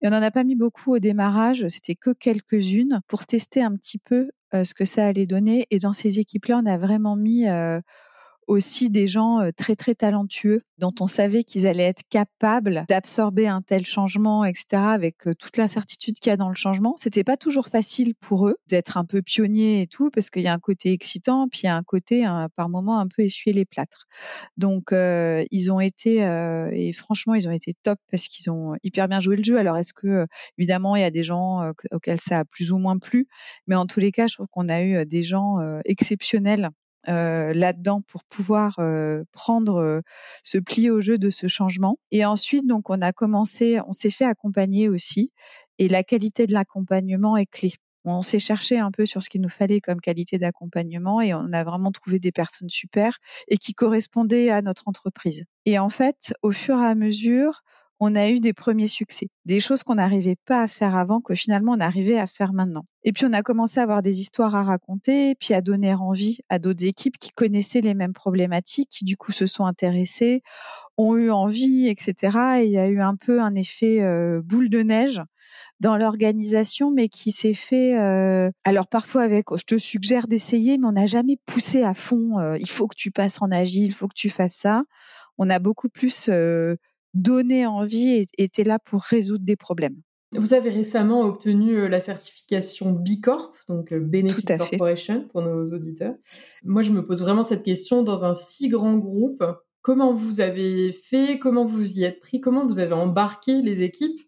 Et 0.00 0.08
on 0.08 0.10
n'en 0.10 0.22
a 0.22 0.30
pas 0.30 0.44
mis 0.44 0.54
beaucoup 0.56 0.94
au 0.94 0.98
démarrage, 1.00 1.64
c'était 1.68 1.94
que 1.96 2.10
quelques-unes 2.10 3.00
pour 3.08 3.26
tester 3.26 3.62
un 3.62 3.76
petit 3.76 3.98
peu 3.98 4.30
euh, 4.54 4.64
ce 4.64 4.74
que 4.74 4.84
ça 4.84 5.06
allait 5.06 5.26
donner. 5.26 5.66
Et 5.70 5.80
dans 5.80 5.92
ces 5.92 6.20
équipes-là, 6.20 6.60
on 6.62 6.66
a 6.66 6.78
vraiment 6.78 7.16
mis 7.16 7.46
aussi 8.46 8.90
des 8.90 9.08
gens 9.08 9.40
très 9.56 9.76
très 9.76 9.94
talentueux 9.94 10.62
dont 10.78 10.92
on 11.00 11.06
savait 11.06 11.44
qu'ils 11.44 11.66
allaient 11.66 11.84
être 11.84 12.02
capables 12.10 12.84
d'absorber 12.88 13.46
un 13.46 13.62
tel 13.62 13.86
changement, 13.86 14.44
etc. 14.44 14.64
Avec 14.72 15.18
toute 15.38 15.56
l'incertitude 15.56 16.18
qu'il 16.18 16.30
y 16.30 16.32
a 16.32 16.36
dans 16.36 16.48
le 16.48 16.54
changement. 16.54 16.94
C'était 16.96 17.24
pas 17.24 17.36
toujours 17.36 17.68
facile 17.68 18.14
pour 18.16 18.48
eux 18.48 18.56
d'être 18.68 18.96
un 18.96 19.04
peu 19.04 19.22
pionniers 19.22 19.82
et 19.82 19.86
tout 19.86 20.10
parce 20.10 20.30
qu'il 20.30 20.42
y 20.42 20.48
a 20.48 20.52
un 20.52 20.58
côté 20.58 20.92
excitant, 20.92 21.48
puis 21.48 21.60
il 21.62 21.66
y 21.66 21.68
a 21.68 21.76
un 21.76 21.82
côté 21.82 22.26
par 22.56 22.68
moment 22.68 22.98
un 22.98 23.06
peu 23.06 23.22
essuyer 23.22 23.54
les 23.54 23.64
plâtres. 23.64 24.06
Donc 24.56 24.92
euh, 24.92 25.44
ils 25.50 25.70
ont 25.70 25.80
été 25.80 26.24
euh, 26.24 26.70
et 26.72 26.92
franchement 26.92 27.34
ils 27.34 27.48
ont 27.48 27.52
été 27.52 27.74
top 27.82 27.98
parce 28.10 28.28
qu'ils 28.28 28.50
ont 28.50 28.74
hyper 28.82 29.08
bien 29.08 29.20
joué 29.20 29.36
le 29.36 29.44
jeu. 29.44 29.58
Alors 29.58 29.76
est-ce 29.76 29.92
que 29.92 30.26
évidemment 30.58 30.96
il 30.96 31.02
y 31.02 31.04
a 31.04 31.10
des 31.10 31.24
gens 31.24 31.72
auxquels 31.92 32.20
ça 32.20 32.40
a 32.40 32.44
plus 32.44 32.72
ou 32.72 32.78
moins 32.78 32.98
plu, 32.98 33.26
mais 33.66 33.76
en 33.76 33.86
tous 33.86 34.00
les 34.00 34.12
cas 34.12 34.26
je 34.26 34.34
trouve 34.34 34.48
qu'on 34.50 34.68
a 34.68 34.82
eu 34.82 35.06
des 35.06 35.22
gens 35.22 35.58
exceptionnels 35.84 36.70
euh, 37.08 37.52
là-dedans 37.52 38.00
pour 38.02 38.24
pouvoir 38.24 38.78
euh, 38.78 39.24
prendre 39.32 39.76
euh, 39.76 40.00
ce 40.42 40.58
pli 40.58 40.90
au 40.90 41.00
jeu 41.00 41.18
de 41.18 41.30
ce 41.30 41.46
changement. 41.46 41.98
Et 42.10 42.24
ensuite, 42.24 42.66
donc, 42.66 42.90
on 42.90 43.00
a 43.02 43.12
commencé, 43.12 43.80
on 43.86 43.92
s'est 43.92 44.10
fait 44.10 44.24
accompagner 44.24 44.88
aussi, 44.88 45.32
et 45.78 45.88
la 45.88 46.02
qualité 46.02 46.46
de 46.46 46.52
l'accompagnement 46.52 47.36
est 47.36 47.46
clé. 47.46 47.74
On 48.04 48.22
s'est 48.22 48.40
cherché 48.40 48.78
un 48.78 48.90
peu 48.90 49.06
sur 49.06 49.22
ce 49.22 49.30
qu'il 49.30 49.40
nous 49.40 49.48
fallait 49.48 49.80
comme 49.80 50.00
qualité 50.00 50.38
d'accompagnement 50.38 51.20
et 51.20 51.34
on 51.34 51.52
a 51.52 51.62
vraiment 51.62 51.92
trouvé 51.92 52.18
des 52.18 52.32
personnes 52.32 52.68
super 52.68 53.18
et 53.46 53.58
qui 53.58 53.74
correspondaient 53.74 54.50
à 54.50 54.60
notre 54.60 54.88
entreprise. 54.88 55.44
Et 55.66 55.78
en 55.78 55.88
fait, 55.88 56.34
au 56.42 56.50
fur 56.50 56.80
et 56.80 56.86
à 56.86 56.96
mesure, 56.96 57.62
on 58.04 58.16
a 58.16 58.28
eu 58.30 58.40
des 58.40 58.52
premiers 58.52 58.88
succès, 58.88 59.28
des 59.44 59.60
choses 59.60 59.84
qu'on 59.84 59.94
n'arrivait 59.94 60.34
pas 60.44 60.62
à 60.62 60.66
faire 60.66 60.96
avant, 60.96 61.20
que 61.20 61.36
finalement 61.36 61.70
on 61.70 61.78
arrivait 61.78 62.18
à 62.18 62.26
faire 62.26 62.52
maintenant. 62.52 62.84
Et 63.04 63.12
puis 63.12 63.26
on 63.26 63.32
a 63.32 63.42
commencé 63.42 63.78
à 63.78 63.84
avoir 63.84 64.02
des 64.02 64.20
histoires 64.20 64.56
à 64.56 64.64
raconter, 64.64 65.36
puis 65.36 65.54
à 65.54 65.60
donner 65.60 65.94
envie 65.94 66.38
à 66.48 66.58
d'autres 66.58 66.84
équipes 66.84 67.16
qui 67.16 67.30
connaissaient 67.30 67.80
les 67.80 67.94
mêmes 67.94 68.12
problématiques, 68.12 68.88
qui 68.88 69.04
du 69.04 69.16
coup 69.16 69.30
se 69.30 69.46
sont 69.46 69.66
intéressées, 69.66 70.42
ont 70.98 71.16
eu 71.16 71.30
envie, 71.30 71.86
etc. 71.86 72.62
Et 72.62 72.64
il 72.64 72.72
y 72.72 72.78
a 72.78 72.88
eu 72.88 73.00
un 73.00 73.14
peu 73.14 73.40
un 73.40 73.54
effet 73.54 74.02
euh, 74.02 74.42
boule 74.42 74.68
de 74.68 74.82
neige 74.82 75.22
dans 75.78 75.96
l'organisation, 75.96 76.90
mais 76.90 77.08
qui 77.08 77.30
s'est 77.30 77.54
fait. 77.54 77.96
Euh, 77.96 78.50
alors 78.64 78.88
parfois 78.88 79.22
avec, 79.22 79.46
je 79.56 79.64
te 79.64 79.78
suggère 79.78 80.26
d'essayer, 80.26 80.76
mais 80.76 80.88
on 80.88 80.92
n'a 80.92 81.06
jamais 81.06 81.36
poussé 81.46 81.84
à 81.84 81.94
fond. 81.94 82.40
Euh, 82.40 82.56
il 82.58 82.68
faut 82.68 82.88
que 82.88 82.96
tu 82.96 83.12
passes 83.12 83.40
en 83.42 83.52
agile, 83.52 83.84
il 83.84 83.94
faut 83.94 84.08
que 84.08 84.16
tu 84.16 84.28
fasses 84.28 84.56
ça. 84.56 84.82
On 85.38 85.48
a 85.50 85.60
beaucoup 85.60 85.88
plus 85.88 86.28
donner 87.14 87.66
envie 87.66 88.10
et 88.10 88.26
était 88.38 88.64
là 88.64 88.78
pour 88.78 89.02
résoudre 89.02 89.44
des 89.44 89.56
problèmes. 89.56 90.00
Vous 90.34 90.54
avez 90.54 90.70
récemment 90.70 91.22
obtenu 91.22 91.76
euh, 91.76 91.88
la 91.88 92.00
certification 92.00 92.92
B 92.92 93.20
Corp, 93.22 93.54
donc 93.68 93.92
euh, 93.92 94.00
Benefit 94.00 94.44
Corporation 94.44 95.28
pour 95.30 95.42
nos 95.42 95.66
auditeurs. 95.66 96.14
Moi, 96.64 96.82
je 96.82 96.90
me 96.90 97.04
pose 97.04 97.20
vraiment 97.20 97.42
cette 97.42 97.62
question 97.62 98.02
dans 98.02 98.24
un 98.24 98.32
si 98.34 98.68
grand 98.68 98.96
groupe. 98.96 99.44
Comment 99.82 100.14
vous 100.14 100.40
avez 100.40 100.92
fait? 100.92 101.38
Comment 101.38 101.66
vous 101.66 101.98
y 101.98 102.04
êtes 102.04 102.20
pris? 102.20 102.40
Comment 102.40 102.66
vous 102.66 102.78
avez 102.78 102.94
embarqué 102.94 103.60
les 103.60 103.82
équipes 103.82 104.22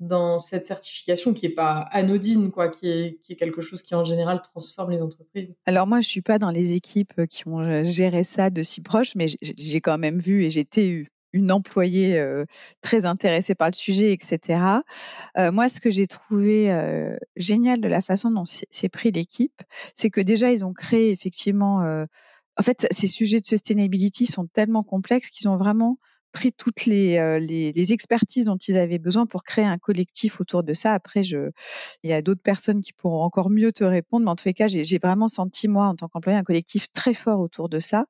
dans 0.00 0.38
cette 0.38 0.66
certification 0.66 1.32
qui 1.32 1.46
n'est 1.46 1.54
pas 1.54 1.88
anodine, 1.92 2.50
quoi, 2.50 2.68
qui 2.68 2.88
est, 2.88 3.20
qui 3.22 3.32
est, 3.32 3.36
quelque 3.36 3.62
chose 3.62 3.82
qui 3.82 3.94
en 3.94 4.04
général 4.04 4.42
transforme 4.42 4.90
les 4.90 5.02
entreprises? 5.02 5.54
Alors 5.64 5.86
moi, 5.86 6.02
je 6.02 6.08
suis 6.08 6.20
pas 6.20 6.38
dans 6.38 6.50
les 6.50 6.74
équipes 6.74 7.26
qui 7.26 7.48
ont 7.48 7.84
géré 7.84 8.22
ça 8.22 8.50
de 8.50 8.62
si 8.62 8.82
proche, 8.82 9.14
mais 9.16 9.26
j'ai 9.40 9.80
quand 9.80 9.98
même 9.98 10.18
vu 10.18 10.44
et 10.44 10.50
j'étais 10.50 11.06
une 11.32 11.52
employée 11.52 12.22
très 12.80 13.04
intéressée 13.06 13.54
par 13.54 13.68
le 13.68 13.74
sujet, 13.74 14.12
etc. 14.12 14.60
moi, 15.36 15.68
ce 15.68 15.80
que 15.80 15.90
j'ai 15.90 16.06
trouvé 16.06 16.72
génial 17.36 17.80
de 17.80 17.88
la 17.88 18.00
façon 18.00 18.30
dont 18.30 18.44
s'est 18.44 18.88
pris 18.88 19.10
l'équipe, 19.10 19.62
c'est 19.94 20.10
que 20.10 20.20
déjà, 20.20 20.52
ils 20.52 20.64
ont 20.64 20.72
créé 20.72 21.10
effectivement... 21.10 21.82
en 22.56 22.62
fait, 22.62 22.86
ces 22.90 23.08
sujets 23.08 23.40
de 23.40 23.46
sustainability 23.46 24.26
sont 24.26 24.46
tellement 24.46 24.82
complexes 24.82 25.30
qu'ils 25.30 25.48
ont 25.48 25.56
vraiment 25.56 25.98
pris 26.32 26.52
toutes 26.52 26.86
les, 26.86 27.40
les, 27.40 27.92
expertises 27.92 28.46
dont 28.46 28.56
ils 28.56 28.76
avaient 28.76 28.98
besoin 28.98 29.26
pour 29.26 29.44
créer 29.44 29.64
un 29.64 29.78
collectif 29.78 30.40
autour 30.40 30.62
de 30.62 30.74
ça. 30.74 30.92
Après, 30.92 31.22
je, 31.24 31.50
il 32.02 32.10
y 32.10 32.12
a 32.12 32.22
d'autres 32.22 32.42
personnes 32.42 32.80
qui 32.80 32.92
pourront 32.92 33.22
encore 33.22 33.50
mieux 33.50 33.72
te 33.72 33.84
répondre, 33.84 34.24
mais 34.24 34.30
en 34.30 34.36
tous 34.36 34.46
les 34.46 34.54
cas, 34.54 34.68
j'ai 34.68 34.98
vraiment 34.98 35.28
senti, 35.28 35.68
moi, 35.68 35.86
en 35.86 35.94
tant 35.94 36.08
qu'employé, 36.08 36.38
un 36.38 36.42
collectif 36.42 36.92
très 36.92 37.14
fort 37.14 37.40
autour 37.40 37.68
de 37.68 37.80
ça, 37.80 38.06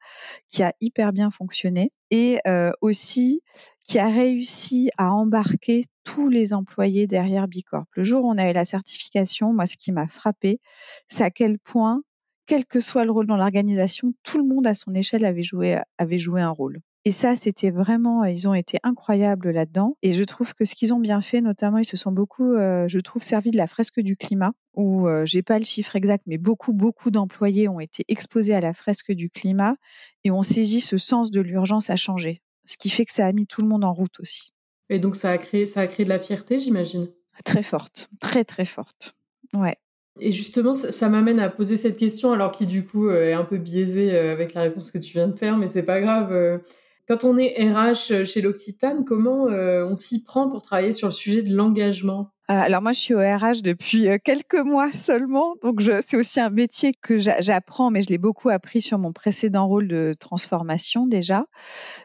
qui 0.49 0.63
a 0.63 0.73
hyper 0.81 1.13
bien 1.13 1.31
fonctionné 1.31 1.93
et 2.11 2.39
aussi 2.81 3.43
qui 3.89 3.99
a 3.99 4.09
réussi 4.09 4.91
à 4.99 5.13
embarquer 5.13 5.87
tous 6.05 6.29
les 6.29 6.53
employés 6.53 7.07
derrière 7.07 7.49
Bicorp. 7.49 7.87
Le 7.93 8.03
jour 8.03 8.25
où 8.25 8.31
on 8.31 8.37
a 8.37 8.51
eu 8.51 8.53
la 8.53 8.67
certification, 8.67 9.55
moi, 9.55 9.67
ce 9.67 9.77
qui 9.79 9.93
m'a 9.93 10.07
frappé, 10.07 10.61
c'est 11.09 11.25
à 11.25 11.31
quel 11.31 11.59
point, 11.59 12.03
quel 12.47 12.67
que 12.67 12.81
soit 12.81 13.07
le 13.07 13.13
rôle 13.13 13.27
dans 13.27 13.39
l'organisation, 13.39 14.13
tout 14.23 14.39
le 14.39 14.45
monde 14.45 14.67
à 14.67 14.75
son 14.75 14.95
échelle 14.95 15.25
avait 15.25 15.43
joué, 15.43 15.79
avait 15.97 16.19
joué 16.19 16.43
un 16.43 16.51
rôle. 16.51 16.81
Et 17.09 17.13
ça, 17.13 17.37
c'était 17.37 17.71
vraiment, 17.71 18.25
ils 18.25 18.49
ont 18.49 18.53
été 18.53 18.77
incroyables 18.83 19.51
là-dedans. 19.51 19.95
Et 20.03 20.13
je 20.13 20.23
trouve 20.25 20.53
que 20.53 20.67
ce 20.67 20.75
qu'ils 20.75 20.93
ont 20.93 21.01
bien 21.01 21.23
fait, 21.23 21.41
notamment, 21.41 21.79
ils 21.79 21.87
se 21.87 21.97
sont 21.97 22.13
beaucoup, 22.13 22.53
je 22.53 22.99
trouve, 22.99 23.23
servi 23.23 23.51
de 23.51 23.57
la 23.57 23.67
fresque 23.67 24.01
du 24.01 24.15
climat, 24.15 24.53
où 24.75 25.09
j'ai 25.25 25.41
pas 25.41 25.59
le 25.59 25.65
chiffre 25.65 25.97
exact, 25.97 26.25
mais 26.27 26.37
beaucoup, 26.37 26.75
beaucoup 26.75 27.11
d'employés 27.11 27.67
ont 27.67 27.81
été 27.81 28.05
exposés 28.09 28.55
à 28.55 28.61
la 28.61 28.75
fresque 28.75 29.11
du 29.13 29.31
climat 29.31 29.77
et 30.25 30.31
ont 30.31 30.43
saisi 30.43 30.83
ce 30.83 30.99
sens 30.99 31.31
de 31.31 31.41
l'urgence 31.41 31.89
à 31.89 31.97
changer. 31.97 32.43
Ce 32.67 32.77
qui 32.77 32.91
fait 32.91 33.07
que 33.07 33.13
ça 33.15 33.25
a 33.25 33.33
mis 33.33 33.47
tout 33.47 33.63
le 33.63 33.69
monde 33.69 33.87
en 33.87 33.95
route 33.95 34.21
aussi. 34.21 34.51
Et 34.91 34.99
donc, 34.99 35.17
ça 35.17 35.31
a 35.31 35.39
créé, 35.39 35.65
ça 35.65 35.81
a 35.81 35.87
créé 35.87 36.05
de 36.05 36.11
la 36.11 36.19
fierté, 36.19 36.61
j'imagine. 36.61 37.09
Très 37.43 37.63
forte, 37.63 38.11
très, 38.21 38.45
très 38.45 38.67
forte. 38.67 39.17
Ouais. 39.55 39.77
Et 40.21 40.31
justement, 40.31 40.75
ça, 40.75 41.09
m'amène 41.09 41.41
à 41.41 41.49
poser 41.49 41.79
cette 41.79 41.97
question, 41.97 42.33
alors 42.33 42.53
qui 42.53 42.67
du 42.67 42.85
coup 42.85 43.09
est 43.09 43.33
un 43.33 43.45
peu 43.45 43.57
biaisée 43.57 44.15
avec 44.15 44.53
la 44.53 44.61
réponse 44.61 44.91
que 44.91 44.99
tu 44.99 45.15
viens 45.15 45.29
de 45.29 45.39
faire, 45.39 45.57
mais 45.57 45.69
c'est 45.69 45.83
pas 45.83 46.03
grave. 46.03 46.61
Quand 47.09 47.25
on 47.25 47.39
est 47.39 47.55
RH 47.57 48.27
chez 48.27 48.43
l'Occitane, 48.43 49.07
comment 49.07 49.49
euh, 49.49 49.87
on 49.87 49.97
s'y 49.97 50.23
prend 50.23 50.51
pour 50.51 50.61
travailler 50.61 50.93
sur 50.93 51.09
le 51.09 51.13
sujet 51.13 51.43
de 51.43 51.55
l'engagement? 51.55 52.35
Euh, 52.51 52.55
alors 52.55 52.83
moi, 52.83 52.93
je 52.93 52.99
suis 52.99 53.15
au 53.15 53.19
RH 53.19 53.63
depuis 53.63 54.11
euh, 54.11 54.19
quelques 54.23 54.63
mois 54.63 54.93
seulement, 54.93 55.55
donc 55.63 55.81
c'est 56.05 56.19
aussi 56.19 56.39
un 56.39 56.51
métier 56.51 56.93
que 56.93 57.17
j'apprends, 57.17 57.91
mais 57.91 58.03
je 58.03 58.11
l'ai 58.11 58.19
beaucoup 58.19 58.51
appris 58.51 58.83
sur 58.83 58.99
mon 58.99 59.15
précédent 59.15 59.67
rôle 59.67 59.89
de 59.89 60.15
transformation 60.21 61.07
déjà. 61.07 61.47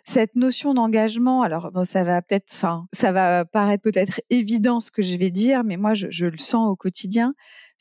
Cette 0.05 0.37
notion 0.37 0.73
d'engagement, 0.73 1.41
alors 1.41 1.69
ça 1.83 2.05
va 2.05 2.21
peut-être, 2.21 2.53
enfin, 2.53 2.85
ça 2.93 3.11
va 3.11 3.43
paraître 3.43 3.83
peut-être 3.83 4.21
évident 4.29 4.79
ce 4.79 4.89
que 4.89 5.01
je 5.01 5.17
vais 5.17 5.31
dire, 5.31 5.65
mais 5.65 5.75
moi, 5.75 5.93
je 5.93 6.25
le 6.25 6.37
sens 6.37 6.69
au 6.69 6.77
quotidien 6.77 7.33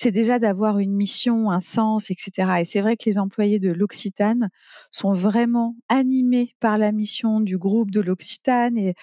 c'est 0.03 0.11
déjà 0.11 0.41
d'avoir 0.41 0.81
une 0.81 0.97
mission, 0.97 1.53
un 1.53 1.61
sens, 1.61 2.11
etc. 2.11 2.55
Et 2.61 2.65
c'est 2.65 2.81
vrai 2.81 2.97
que 2.97 3.05
les 3.07 3.21
employés 3.21 3.61
de 3.61 3.71
l'Occitane 3.71 4.49
sont 4.91 5.13
vraiment 5.13 5.77
animés 5.89 6.57
par 6.59 6.77
la 6.77 6.91
mission 6.91 7.39
du 7.39 7.57
groupe 7.57 7.93
de 7.93 8.01
l'Occitane 8.01 8.77
et 8.77 8.95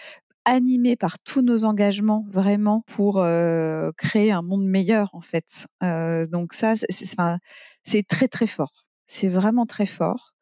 animés 0.43 0.97
par 0.97 1.17
tous 1.19 1.41
nos 1.41 1.63
engagements 1.63 2.25
vraiment 2.29 2.83
pour 2.85 3.21
euh, 3.21 3.91
créer 3.95 4.33
un 4.33 4.41
monde 4.41 4.65
meilleur 4.65 5.09
en 5.13 5.21
fait. 5.21 5.67
Euh, 5.83 6.27
donc 6.27 6.51
ça, 6.53 6.73
c'est 6.75 8.05
très 8.05 8.27
très 8.27 8.47
fort. 8.47 8.85
C'est 9.07 9.29
vraiment 9.29 9.65
très 9.65 9.85
fort. 9.85 10.33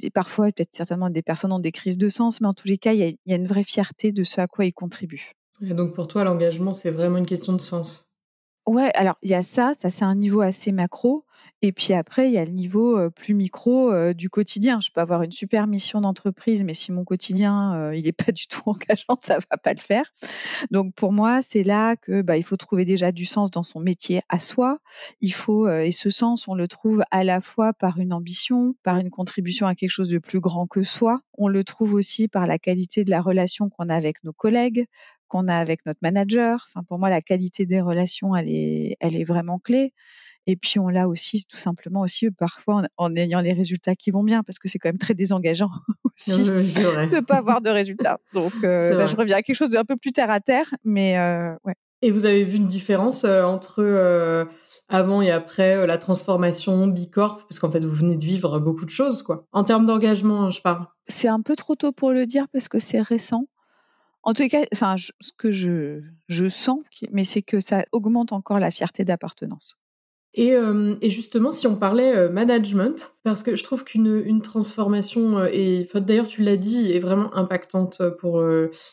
Et 0.00 0.08
parfois, 0.08 0.46
peut-être 0.46 0.74
certainement 0.74 1.10
des 1.10 1.22
personnes 1.22 1.52
ont 1.52 1.58
des 1.58 1.72
crises 1.72 1.98
de 1.98 2.08
sens, 2.08 2.40
mais 2.40 2.46
en 2.46 2.54
tous 2.54 2.68
les 2.68 2.78
cas, 2.78 2.94
il 2.94 3.06
y 3.06 3.18
y 3.26 3.32
a 3.34 3.36
une 3.36 3.46
vraie 3.46 3.64
fierté 3.64 4.12
de 4.12 4.22
ce 4.22 4.40
à 4.40 4.46
quoi 4.46 4.64
ils 4.64 4.72
contribuent. 4.72 5.32
Et 5.60 5.74
donc 5.74 5.94
pour 5.94 6.08
toi, 6.08 6.24
l'engagement, 6.24 6.72
c'est 6.72 6.90
vraiment 6.90 7.18
une 7.18 7.26
question 7.26 7.52
de 7.52 7.60
sens. 7.60 8.15
Ouais, 8.66 8.90
alors 8.94 9.16
il 9.22 9.30
y 9.30 9.34
a 9.34 9.42
ça, 9.44 9.74
ça 9.74 9.90
c'est 9.90 10.04
un 10.04 10.16
niveau 10.16 10.40
assez 10.40 10.72
macro. 10.72 11.24
Et 11.62 11.72
puis 11.72 11.94
après, 11.94 12.28
il 12.28 12.34
y 12.34 12.38
a 12.38 12.44
le 12.44 12.50
niveau 12.50 13.10
plus 13.10 13.32
micro 13.32 14.12
du 14.12 14.28
quotidien. 14.28 14.80
Je 14.80 14.90
peux 14.90 15.00
avoir 15.00 15.22
une 15.22 15.32
super 15.32 15.66
mission 15.66 16.00
d'entreprise, 16.00 16.64
mais 16.64 16.74
si 16.74 16.92
mon 16.92 17.04
quotidien 17.04 17.92
il 17.92 18.04
n'est 18.04 18.12
pas 18.12 18.32
du 18.32 18.46
tout 18.46 18.60
engageant, 18.66 19.16
ça 19.18 19.38
va 19.50 19.56
pas 19.56 19.72
le 19.72 19.80
faire. 19.80 20.04
Donc 20.70 20.94
pour 20.94 21.12
moi, 21.12 21.40
c'est 21.42 21.62
là 21.62 21.96
que 21.96 22.22
bah, 22.22 22.36
il 22.36 22.42
faut 22.42 22.56
trouver 22.56 22.84
déjà 22.84 23.12
du 23.12 23.24
sens 23.24 23.50
dans 23.50 23.62
son 23.62 23.80
métier 23.80 24.20
à 24.28 24.38
soi. 24.40 24.78
Il 25.20 25.32
faut 25.32 25.68
et 25.68 25.92
ce 25.92 26.10
sens, 26.10 26.46
on 26.48 26.54
le 26.54 26.68
trouve 26.68 27.02
à 27.10 27.24
la 27.24 27.40
fois 27.40 27.72
par 27.72 27.98
une 27.98 28.12
ambition, 28.12 28.74
par 28.82 28.98
une 28.98 29.10
contribution 29.10 29.66
à 29.66 29.74
quelque 29.74 29.90
chose 29.90 30.10
de 30.10 30.18
plus 30.18 30.40
grand 30.40 30.66
que 30.66 30.82
soi. 30.82 31.20
On 31.38 31.48
le 31.48 31.64
trouve 31.64 31.94
aussi 31.94 32.28
par 32.28 32.46
la 32.46 32.58
qualité 32.58 33.04
de 33.04 33.10
la 33.10 33.20
relation 33.20 33.70
qu'on 33.70 33.88
a 33.88 33.94
avec 33.94 34.24
nos 34.24 34.32
collègues, 34.32 34.86
qu'on 35.28 35.48
a 35.48 35.56
avec 35.56 35.84
notre 35.86 36.00
manager. 36.02 36.66
Enfin, 36.68 36.84
pour 36.88 36.98
moi, 36.98 37.08
la 37.08 37.20
qualité 37.20 37.66
des 37.66 37.80
relations, 37.80 38.34
elle 38.34 38.48
est, 38.48 38.96
elle 39.00 39.16
est 39.16 39.24
vraiment 39.24 39.58
clé. 39.58 39.92
Et 40.46 40.56
puis 40.56 40.78
on 40.78 40.88
l'a 40.88 41.08
aussi 41.08 41.44
tout 41.44 41.56
simplement 41.56 42.00
aussi 42.00 42.30
parfois 42.30 42.82
en, 42.96 43.14
ayant 43.16 43.40
les 43.40 43.52
résultats 43.52 43.96
qui 43.96 44.12
vont 44.12 44.22
bien 44.22 44.42
parce 44.44 44.58
que 44.58 44.68
c'est 44.68 44.78
quand 44.78 44.88
même 44.88 44.98
très 44.98 45.14
désengageant 45.14 45.70
aussi 46.16 46.44
de 46.44 47.14
ne 47.14 47.20
pas 47.20 47.36
avoir 47.36 47.60
de 47.60 47.70
résultats. 47.70 48.18
Donc 48.32 48.52
euh, 48.64 48.94
là 48.94 49.06
je 49.06 49.16
reviens 49.16 49.36
à 49.36 49.42
quelque 49.42 49.56
chose 49.56 49.70
d'un 49.70 49.84
peu 49.84 49.96
plus 49.96 50.12
terre 50.12 50.30
à 50.30 50.40
terre, 50.40 50.66
mais 50.84 51.18
euh, 51.18 51.52
ouais. 51.64 51.74
Et 52.02 52.10
vous 52.10 52.26
avez 52.26 52.44
vu 52.44 52.58
une 52.58 52.68
différence 52.68 53.24
euh, 53.24 53.42
entre 53.42 54.46
avant 54.88 55.22
et 55.22 55.32
après 55.32 55.84
la 55.86 55.98
transformation 55.98 56.86
Bicorp? 56.86 57.46
Parce 57.48 57.58
qu'en 57.58 57.70
fait 57.70 57.84
vous 57.84 57.94
venez 57.94 58.16
de 58.16 58.24
vivre 58.24 58.60
beaucoup 58.60 58.84
de 58.84 58.90
choses 58.90 59.24
quoi. 59.24 59.46
En 59.50 59.64
termes 59.64 59.86
d'engagement, 59.86 60.50
je 60.52 60.60
parle. 60.60 60.86
C'est 61.08 61.28
un 61.28 61.40
peu 61.40 61.56
trop 61.56 61.74
tôt 61.74 61.90
pour 61.90 62.12
le 62.12 62.26
dire 62.26 62.46
parce 62.52 62.68
que 62.68 62.78
c'est 62.78 63.00
récent. 63.00 63.46
En 64.26 64.34
tout 64.34 64.48
cas, 64.48 64.64
enfin, 64.72 64.96
ce 64.98 65.30
que 65.38 65.52
je, 65.52 66.02
je 66.26 66.48
sens, 66.48 66.80
mais 67.12 67.24
c'est 67.24 67.42
que 67.42 67.60
ça 67.60 67.84
augmente 67.92 68.32
encore 68.32 68.58
la 68.58 68.72
fierté 68.72 69.04
d'appartenance. 69.04 69.76
Euh, 70.36 70.96
et, 71.00 71.10
justement, 71.10 71.52
si 71.52 71.68
on 71.68 71.76
parlait 71.76 72.14
euh, 72.14 72.28
management, 72.28 73.14
parce 73.22 73.44
que 73.44 73.54
je 73.54 73.62
trouve 73.62 73.84
qu'une 73.84 74.20
une 74.26 74.42
transformation, 74.42 75.38
euh, 75.38 75.48
et 75.52 75.88
d'ailleurs 75.94 76.26
tu 76.26 76.42
l'as 76.42 76.56
dit, 76.56 76.90
est 76.90 76.98
vraiment 76.98 77.32
impactante 77.36 78.02
pour 78.18 78.42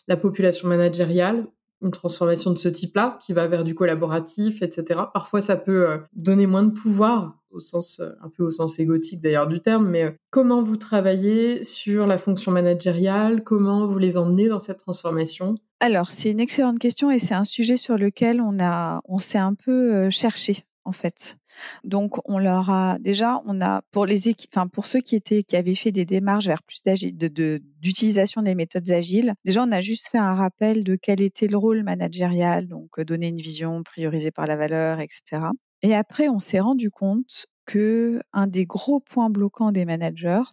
la 0.07 0.17
population 0.17 0.67
managériale, 0.67 1.47
une 1.83 1.91
transformation 1.91 2.51
de 2.51 2.57
ce 2.57 2.69
type-là, 2.69 3.19
qui 3.25 3.33
va 3.33 3.47
vers 3.47 3.63
du 3.63 3.75
collaboratif, 3.75 4.61
etc. 4.61 5.01
Parfois, 5.13 5.41
ça 5.41 5.55
peut 5.55 5.99
donner 6.13 6.47
moins 6.47 6.63
de 6.63 6.71
pouvoir, 6.71 7.39
au 7.51 7.59
sens, 7.59 8.01
un 8.21 8.29
peu 8.29 8.43
au 8.43 8.49
sens 8.49 8.79
égotique 8.79 9.21
d'ailleurs 9.21 9.47
du 9.47 9.61
terme, 9.61 9.89
mais 9.89 10.17
comment 10.31 10.63
vous 10.63 10.77
travaillez 10.77 11.63
sur 11.63 12.07
la 12.07 12.17
fonction 12.17 12.51
managériale, 12.51 13.43
comment 13.43 13.87
vous 13.87 13.97
les 13.99 14.17
emmenez 14.17 14.47
dans 14.47 14.59
cette 14.59 14.79
transformation? 14.79 15.55
Alors, 15.79 16.07
c'est 16.07 16.31
une 16.31 16.39
excellente 16.39 16.79
question 16.79 17.11
et 17.11 17.19
c'est 17.19 17.35
un 17.35 17.43
sujet 17.43 17.77
sur 17.77 17.97
lequel 17.97 18.41
on 18.41 18.57
on 19.05 19.19
s'est 19.19 19.37
un 19.37 19.53
peu 19.53 20.09
cherché 20.09 20.65
en 20.85 20.91
fait. 20.91 21.37
Donc 21.83 22.17
on 22.29 22.37
leur 22.37 22.69
a 22.69 22.97
déjà 22.99 23.41
on 23.45 23.61
a 23.61 23.81
pour 23.91 24.05
les 24.05 24.33
enfin 24.51 24.67
pour 24.67 24.87
ceux 24.87 24.99
qui 24.99 25.15
étaient 25.15 25.43
qui 25.43 25.55
avaient 25.55 25.75
fait 25.75 25.91
des 25.91 26.05
démarches 26.05 26.47
vers 26.47 26.63
plus 26.63 26.81
d'utilisation 26.83 28.41
des 28.41 28.55
méthodes 28.55 28.89
agiles, 28.91 29.33
déjà 29.45 29.63
on 29.63 29.71
a 29.71 29.81
juste 29.81 30.09
fait 30.09 30.17
un 30.17 30.35
rappel 30.35 30.83
de 30.83 30.95
quel 30.95 31.21
était 31.21 31.47
le 31.47 31.57
rôle 31.57 31.83
managérial, 31.83 32.67
donc 32.67 32.99
euh, 32.99 33.05
donner 33.05 33.27
une 33.27 33.37
vision, 33.37 33.83
prioriser 33.83 34.31
par 34.31 34.47
la 34.47 34.55
valeur, 34.55 34.99
etc. 34.99 35.47
Et 35.81 35.93
après 35.93 36.29
on 36.29 36.39
s'est 36.39 36.59
rendu 36.59 36.91
compte 36.91 37.47
que 37.65 38.19
un 38.33 38.47
des 38.47 38.65
gros 38.65 38.99
points 38.99 39.29
bloquants 39.29 39.71
des 39.71 39.85
managers, 39.85 40.43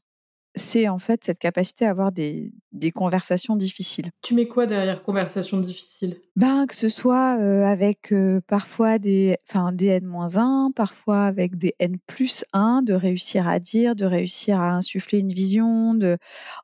c'est 0.55 0.89
en 0.89 0.99
fait 0.99 1.25
cette 1.25 1.39
capacité 1.39 1.87
à 1.87 1.91
avoir 1.91 2.13
des, 2.13 2.53
des 2.73 2.91
conversations 2.91 3.57
difficiles. 3.57 4.11
Tu 4.23 4.35
mets 4.35 4.49
quoi 4.49 4.67
derrière 4.67 5.03
conversations 5.03 5.61
difficiles? 5.61 6.21
Ben, 6.41 6.67
que 6.67 6.75
ce 6.75 6.89
soit 6.89 7.39
euh, 7.39 7.67
avec 7.67 8.13
euh, 8.13 8.41
parfois 8.47 8.99
des, 8.99 9.37
enfin, 9.47 9.73
des 9.73 9.89
N-1, 9.89 10.73
parfois 10.73 11.27
avec 11.27 11.59
des 11.59 11.75
N 11.79 11.99
plus 12.07 12.47
1, 12.55 12.81
de 12.81 12.95
réussir 12.95 13.47
à 13.47 13.59
dire, 13.59 13.95
de 13.95 14.07
réussir 14.07 14.59
à 14.59 14.73
insuffler 14.73 15.19
une 15.19 15.35
vision. 15.35 15.99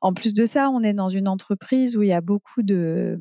En 0.01 0.13
plus 0.13 0.33
de 0.33 0.47
ça, 0.47 0.71
on 0.71 0.81
est 0.81 0.95
dans 0.95 1.09
une 1.09 1.27
entreprise 1.27 1.95
où 1.95 2.01
il 2.01 2.07
y 2.07 2.13
a 2.13 2.21
beaucoup 2.21 2.63
de, 2.63 3.19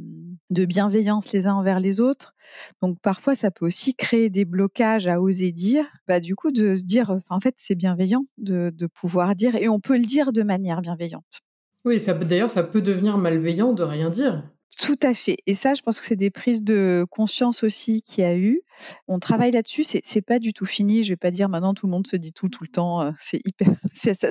bienveillance 0.49 1.31
les 1.35 1.47
uns 1.47 1.53
envers 1.53 1.79
les 1.79 2.01
autres. 2.01 2.35
Donc 2.81 2.99
parfois, 3.03 3.35
ça 3.35 3.51
peut 3.51 3.67
aussi 3.67 3.95
créer 3.95 4.31
des 4.31 4.47
blocages 4.47 5.07
à 5.07 5.21
oser 5.21 5.53
dire. 5.53 5.85
Bah, 6.09 6.21
du 6.21 6.37
coup, 6.37 6.53
de 6.53 6.75
se 6.77 6.85
dire, 6.85 7.19
en 7.29 7.41
fait, 7.41 7.53
c'est 7.59 7.75
bienveillant 7.75 8.25
de, 8.39 8.73
pouvoir 8.95 9.35
dire, 9.35 9.57
et 9.57 9.69
on 9.69 9.79
peut 9.79 9.99
le 9.99 10.07
dire 10.07 10.33
de 10.33 10.43
manière 10.43 10.81
bienveillante. 10.81 11.43
Oui, 11.85 12.03
d'ailleurs, 12.23 12.51
ça 12.51 12.63
peut 12.63 12.81
devenir 12.81 13.19
malveillant 13.19 13.75
de 13.75 13.83
rien 13.83 14.09
dire. 14.09 14.56
Tout 14.79 14.99
à 15.03 15.15
fait. 15.15 15.37
Et 15.47 15.55
ça, 15.55 15.75
je 15.75 15.83
pense 15.83 16.01
que 16.01 16.07
c'est 16.07 16.17
des 16.17 16.31
prises 16.31 16.63
de 16.63 17.07
conscience 17.11 17.63
aussi 17.63 18.03
qu'il 18.03 18.25
y 18.25 18.27
a 18.27 18.37
eu. 18.37 18.61
On 19.09 19.19
travaille 19.19 19.53
là-dessus. 19.53 19.85
C'est, 19.85 20.01
c'est 20.05 20.23
pas 20.23 20.39
du 20.39 20.53
tout 20.53 20.67
fini. 20.67 21.03
Je 21.03 21.13
vais 21.13 21.17
pas 21.17 21.31
dire 21.31 21.49
maintenant 21.49 21.73
tout 21.73 21.87
le 21.87 21.93
monde 21.93 22.07
se 22.07 22.17
dit 22.17 22.33
tout 22.33 22.49
tout 22.49 22.65
le 22.65 22.69
temps. 22.69 23.01
Euh, 23.01 23.13
c'est 23.19 23.41
hyper. 23.47 23.69
C'est 23.93 24.13
ça, 24.15 24.29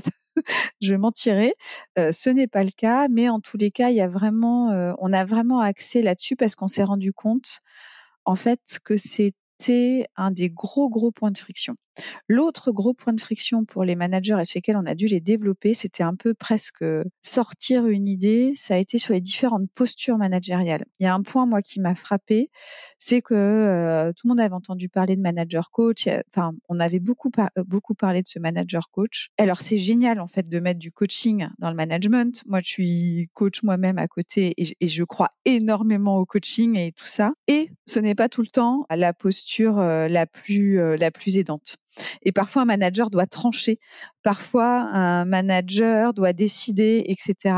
je 0.81 0.95
mentirais. 0.95 1.55
Euh, 1.97 2.11
ce 2.11 2.29
n'est 2.29 2.47
pas 2.47 2.63
le 2.63 2.71
cas, 2.71 3.07
mais 3.07 3.29
en 3.29 3.39
tous 3.39 3.57
les 3.57 3.71
cas, 3.71 3.89
il 3.89 3.95
y 3.95 4.01
a 4.01 4.07
vraiment, 4.07 4.71
euh, 4.71 4.93
on 4.99 5.13
a 5.13 5.25
vraiment 5.25 5.61
axé 5.61 6.01
là-dessus 6.01 6.35
parce 6.35 6.55
qu'on 6.55 6.67
s'est 6.67 6.83
rendu 6.83 7.13
compte, 7.13 7.61
en 8.25 8.35
fait, 8.35 8.79
que 8.83 8.97
c'était 9.57 10.07
un 10.15 10.31
des 10.31 10.49
gros 10.49 10.89
gros 10.89 11.11
points 11.11 11.31
de 11.31 11.37
friction. 11.37 11.75
L'autre 12.27 12.71
gros 12.71 12.93
point 12.93 13.13
de 13.13 13.21
friction 13.21 13.63
pour 13.63 13.85
les 13.85 13.95
managers 13.95 14.35
et 14.41 14.43
sur 14.43 14.57
lesquels 14.57 14.75
on 14.75 14.85
a 14.85 14.95
dû 14.95 15.07
les 15.07 15.21
développer, 15.21 15.73
c'était 15.73 16.03
un 16.03 16.15
peu 16.15 16.33
presque 16.33 16.83
sortir 17.21 17.87
une 17.87 18.09
idée. 18.09 18.53
Ça 18.57 18.73
a 18.73 18.77
été 18.77 18.97
sur 18.97 19.13
les 19.13 19.21
différentes 19.21 19.69
postures 19.73 20.17
managériales. 20.17 20.83
Il 20.99 21.03
y 21.03 21.07
a 21.07 21.13
un 21.13 21.21
point, 21.21 21.45
moi, 21.45 21.61
qui 21.61 21.79
m'a 21.79 21.95
frappé, 21.95 22.49
c'est 22.99 23.21
que 23.21 23.33
euh, 23.33 24.11
tout 24.11 24.27
le 24.27 24.29
monde 24.29 24.41
avait 24.41 24.53
entendu 24.53 24.89
parler 24.89 25.15
de 25.15 25.21
manager 25.21 25.71
coach. 25.71 26.09
Enfin, 26.35 26.51
on 26.67 26.81
avait 26.81 26.99
beaucoup, 26.99 27.31
euh, 27.39 27.63
beaucoup 27.63 27.93
parlé 27.93 28.21
de 28.21 28.27
ce 28.27 28.39
manager 28.39 28.89
coach. 28.91 29.29
Alors, 29.37 29.61
c'est 29.61 29.77
génial, 29.77 30.19
en 30.19 30.27
fait, 30.27 30.49
de 30.49 30.59
mettre 30.59 30.79
du 30.79 30.91
coaching 30.91 31.47
dans 31.59 31.69
le 31.69 31.75
management. 31.75 32.43
Moi, 32.45 32.59
je 32.61 32.69
suis 32.69 33.29
coach 33.33 33.63
moi-même 33.63 33.99
à 33.99 34.09
côté 34.09 34.53
et 34.57 34.65
je, 34.65 34.73
et 34.81 34.87
je 34.87 35.03
crois 35.05 35.29
énormément 35.45 36.17
au 36.17 36.25
coaching 36.25 36.77
et 36.77 36.91
tout 36.91 37.07
ça. 37.07 37.31
Et 37.47 37.69
ce 37.85 37.99
n'est 37.99 38.15
pas 38.15 38.27
tout 38.27 38.41
le 38.41 38.47
temps 38.47 38.85
la 38.89 39.13
posture 39.13 39.44
euh, 39.59 40.07
la 40.07 40.25
plus, 40.25 40.77
la 40.97 41.11
plus 41.11 41.37
aidante. 41.37 41.77
Et 42.23 42.31
parfois, 42.31 42.63
un 42.63 42.65
manager 42.65 43.09
doit 43.09 43.25
trancher. 43.25 43.79
Parfois, 44.23 44.81
un 44.91 45.25
manager 45.25 46.13
doit 46.13 46.33
décider, 46.33 47.03
etc. 47.07 47.55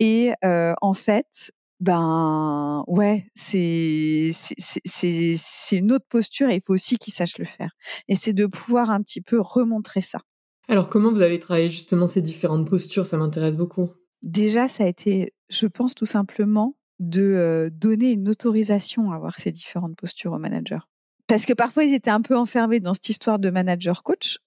Et 0.00 0.32
euh, 0.44 0.74
en 0.80 0.94
fait, 0.94 1.52
ben 1.80 2.84
ouais, 2.86 3.26
c'est 3.34 4.30
c'est 4.32 5.76
une 5.76 5.92
autre 5.92 6.06
posture 6.08 6.48
et 6.48 6.56
il 6.56 6.62
faut 6.62 6.74
aussi 6.74 6.96
qu'il 6.96 7.12
sache 7.12 7.38
le 7.38 7.44
faire. 7.44 7.70
Et 8.08 8.16
c'est 8.16 8.32
de 8.32 8.46
pouvoir 8.46 8.90
un 8.90 9.02
petit 9.02 9.20
peu 9.20 9.40
remontrer 9.40 10.00
ça. 10.00 10.20
Alors 10.68 10.88
comment 10.88 11.12
vous 11.12 11.22
avez 11.22 11.40
travaillé 11.40 11.70
justement 11.70 12.06
ces 12.06 12.22
différentes 12.22 12.68
postures? 12.68 13.06
Ça 13.06 13.16
m'intéresse 13.16 13.56
beaucoup. 13.56 13.90
Déjà, 14.22 14.68
ça 14.68 14.84
a 14.84 14.86
été, 14.86 15.32
je 15.50 15.66
pense 15.66 15.96
tout 15.96 16.06
simplement, 16.06 16.76
de 17.00 17.20
euh, 17.20 17.70
donner 17.70 18.12
une 18.12 18.28
autorisation 18.28 19.10
à 19.10 19.16
avoir 19.16 19.38
ces 19.38 19.50
différentes 19.50 19.96
postures 19.96 20.32
au 20.32 20.38
manager 20.38 20.88
parce 21.26 21.46
que 21.46 21.52
parfois 21.52 21.84
ils 21.84 21.94
étaient 21.94 22.10
un 22.10 22.20
peu 22.20 22.36
enfermés 22.36 22.80
dans 22.80 22.94
cette 22.94 23.08
histoire 23.08 23.38
de 23.38 23.50
manager 23.50 24.02
coach 24.02 24.38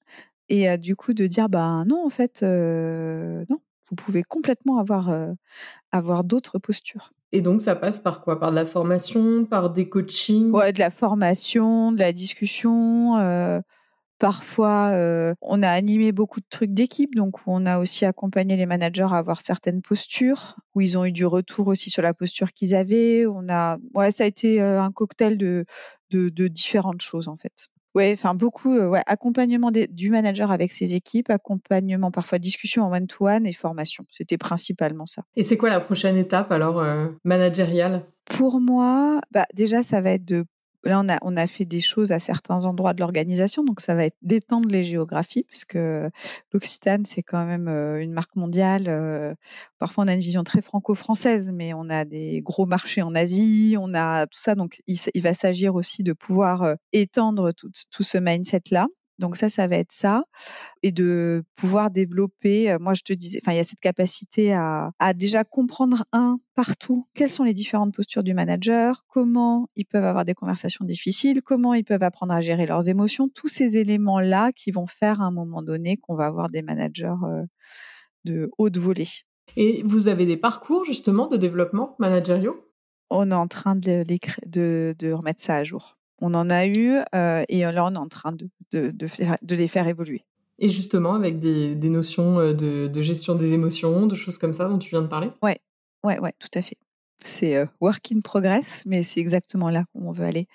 et 0.50 0.70
euh, 0.70 0.77
du 0.77 0.96
coup 0.96 1.13
de 1.13 1.27
dire 1.27 1.50
bah 1.50 1.84
non 1.86 2.05
en 2.05 2.10
fait 2.10 2.41
euh, 2.44 3.44
non 3.50 3.60
vous 3.89 3.96
pouvez 3.96 4.24
complètement 4.24 4.79
avoir 4.79 5.10
euh, 5.10 5.32
avoir 5.91 6.24
d'autres 6.24 6.60
postures. 6.60 7.12
Et 7.32 7.41
donc 7.41 7.62
ça 7.62 7.75
passe 7.75 8.00
par 8.00 8.22
quoi? 8.22 8.39
Par 8.39 8.51
de 8.51 8.55
la 8.55 8.65
formation, 8.65 9.46
par 9.46 9.70
des 9.70 9.89
coachings? 9.89 10.51
Ouais, 10.51 10.72
de 10.72 10.79
la 10.79 10.89
formation, 10.89 11.91
de 11.91 12.00
la 12.00 12.13
discussion. 12.13 13.17
Parfois, 14.17 14.91
on 15.41 15.62
a 15.62 15.69
animé 15.69 16.12
beaucoup 16.12 16.39
de 16.39 16.45
trucs 16.50 16.74
d'équipe, 16.74 17.15
donc 17.15 17.48
on 17.48 17.65
a 17.65 17.79
aussi 17.79 18.05
accompagné 18.05 18.55
les 18.55 18.65
managers 18.65 19.07
à 19.12 19.17
avoir 19.17 19.41
certaines 19.41 19.81
postures, 19.81 20.55
où 20.74 20.81
ils 20.81 20.98
ont 20.98 21.05
eu 21.05 21.12
du 21.12 21.25
retour 21.25 21.67
aussi 21.67 21.89
sur 21.89 22.01
la 22.01 22.13
posture 22.13 22.53
qu'ils 22.53 22.75
avaient. 22.75 23.25
On 23.25 23.50
a, 23.50 23.77
ouais, 23.93 24.12
ça 24.12 24.24
a 24.24 24.27
été 24.27 24.62
un 24.62 24.91
cocktail 24.91 25.38
de, 25.38 25.65
de, 26.12 26.48
différentes 26.48 27.01
choses 27.01 27.27
en 27.27 27.36
fait. 27.36 27.67
Ouais, 27.93 28.12
enfin 28.13 28.36
beaucoup, 28.36 28.77
ouais, 28.77 29.01
accompagnement 29.05 29.72
du 29.72 30.10
manager 30.10 30.51
avec 30.51 30.74
ses 30.74 30.95
équipes, 30.95 31.29
accompagnement 31.29 32.12
parfois 32.12 32.39
discussion 32.39 32.84
en 32.84 32.91
one-to-one 32.91 33.45
et 33.45 33.53
formation. 33.53 34.05
C'était 34.12 34.38
principalement 34.38 35.05
ça. 35.05 35.24
Et 35.36 35.43
c'est 35.43 35.55
quoi 35.57 35.69
la 35.69 35.79
prochaine 35.79 36.17
étape 36.17 36.51
alors 36.51 36.84
managériale? 37.24 38.05
Pour 38.25 38.60
moi, 38.60 39.22
bah, 39.31 39.45
déjà 39.53 39.83
ça 39.83 40.01
va 40.01 40.11
être 40.11 40.25
de 40.25 40.46
Là, 40.85 41.03
on 41.24 41.37
a, 41.37 41.48
fait 41.48 41.65
des 41.65 41.81
choses 41.81 42.11
à 42.11 42.19
certains 42.19 42.65
endroits 42.65 42.93
de 42.93 43.00
l'organisation, 43.00 43.63
donc 43.63 43.81
ça 43.81 43.95
va 43.95 44.05
être 44.05 44.17
d'étendre 44.21 44.69
les 44.69 44.83
géographies, 44.83 45.43
puisque 45.43 45.77
l'Occitane, 46.53 47.05
c'est 47.05 47.24
quand 47.24 47.45
même 47.45 47.67
euh, 47.67 48.01
une 48.01 48.13
marque 48.13 48.35
mondiale. 48.35 48.85
Euh, 48.87 49.33
parfois, 49.79 50.03
on 50.03 50.07
a 50.07 50.13
une 50.13 50.19
vision 50.19 50.43
très 50.43 50.61
franco-française, 50.61 51.51
mais 51.51 51.74
on 51.74 51.89
a 51.89 52.05
des 52.05 52.41
gros 52.41 52.65
marchés 52.67 53.01
en 53.01 53.15
Asie, 53.15 53.75
on 53.79 53.93
a 53.95 54.27
tout 54.27 54.39
ça. 54.39 54.53
Donc, 54.53 54.81
il, 54.87 55.21
va 55.21 55.33
s'agir 55.33 55.75
aussi 55.75 56.03
de 56.03 56.13
pouvoir 56.13 56.63
euh, 56.63 56.75
étendre 56.93 57.51
tout, 57.51 57.71
tout 57.91 58.03
ce 58.03 58.17
mindset-là. 58.17 58.87
Donc 59.19 59.37
ça, 59.37 59.49
ça 59.49 59.67
va 59.67 59.77
être 59.77 59.91
ça, 59.91 60.25
et 60.83 60.91
de 60.91 61.43
pouvoir 61.55 61.91
développer. 61.91 62.75
Moi, 62.79 62.93
je 62.93 63.03
te 63.03 63.13
disais, 63.13 63.39
enfin, 63.41 63.53
il 63.53 63.57
y 63.57 63.61
a 63.61 63.63
cette 63.63 63.79
capacité 63.79 64.53
à, 64.53 64.91
à 64.99 65.13
déjà 65.13 65.43
comprendre 65.43 66.03
un 66.11 66.37
partout 66.53 67.07
quelles 67.13 67.31
sont 67.31 67.43
les 67.43 67.53
différentes 67.53 67.93
postures 67.93 68.23
du 68.23 68.33
manager, 68.33 69.05
comment 69.07 69.67
ils 69.75 69.85
peuvent 69.85 70.03
avoir 70.03 70.25
des 70.25 70.33
conversations 70.33 70.85
difficiles, 70.85 71.41
comment 71.41 71.73
ils 71.73 71.83
peuvent 71.83 72.03
apprendre 72.03 72.33
à 72.33 72.41
gérer 72.41 72.65
leurs 72.65 72.89
émotions, 72.89 73.29
tous 73.29 73.47
ces 73.47 73.77
éléments-là 73.77 74.51
qui 74.51 74.71
vont 74.71 74.87
faire 74.87 75.21
à 75.21 75.25
un 75.25 75.31
moment 75.31 75.61
donné 75.61 75.97
qu'on 75.97 76.15
va 76.15 76.25
avoir 76.25 76.49
des 76.49 76.61
managers 76.61 77.15
de 78.25 78.49
haute 78.57 78.77
volée. 78.77 79.07
Et 79.55 79.83
vous 79.83 80.07
avez 80.07 80.25
des 80.25 80.37
parcours 80.37 80.83
justement 80.85 81.27
de 81.27 81.37
développement 81.37 81.95
managériaux? 81.99 82.55
On 83.09 83.29
est 83.29 83.35
en 83.35 83.47
train 83.47 83.75
de, 83.75 84.03
de, 84.47 84.95
de 84.97 85.11
remettre 85.11 85.41
ça 85.41 85.57
à 85.57 85.63
jour. 85.63 85.97
On 86.19 86.33
en 86.33 86.49
a 86.49 86.65
eu 86.65 86.99
euh, 87.13 87.43
et 87.49 87.61
là, 87.61 87.85
on 87.85 87.93
est 87.93 87.97
en 87.97 88.07
train 88.07 88.31
de, 88.31 88.49
de, 88.71 89.07
faire, 89.07 89.35
de, 89.41 89.55
les 89.55 89.67
faire 89.67 89.87
évoluer. 89.87 90.23
Et 90.59 90.69
justement, 90.69 91.13
avec 91.13 91.39
des, 91.39 91.75
des 91.75 91.89
notions 91.89 92.39
euh, 92.39 92.53
de, 92.53 92.87
de, 92.87 93.01
gestion 93.01 93.35
des 93.35 93.51
émotions, 93.51 94.07
de 94.07 94.15
choses 94.15 94.37
comme 94.37 94.53
ça 94.53 94.67
dont 94.69 94.79
tu 94.79 94.89
viens 94.89 95.01
de 95.01 95.07
parler? 95.07 95.29
Ouais, 95.41 95.57
ouais, 96.03 96.19
ouais, 96.19 96.33
tout 96.39 96.57
à 96.57 96.61
fait. 96.61 96.77
C'est 97.23 97.57
euh, 97.57 97.65
work 97.81 98.11
in 98.13 98.21
progress, 98.21 98.83
mais 98.85 99.03
c'est 99.03 99.19
exactement 99.19 99.69
là 99.69 99.85
où 99.93 100.07
on 100.07 100.11
veut 100.11 100.25
aller. 100.25 100.47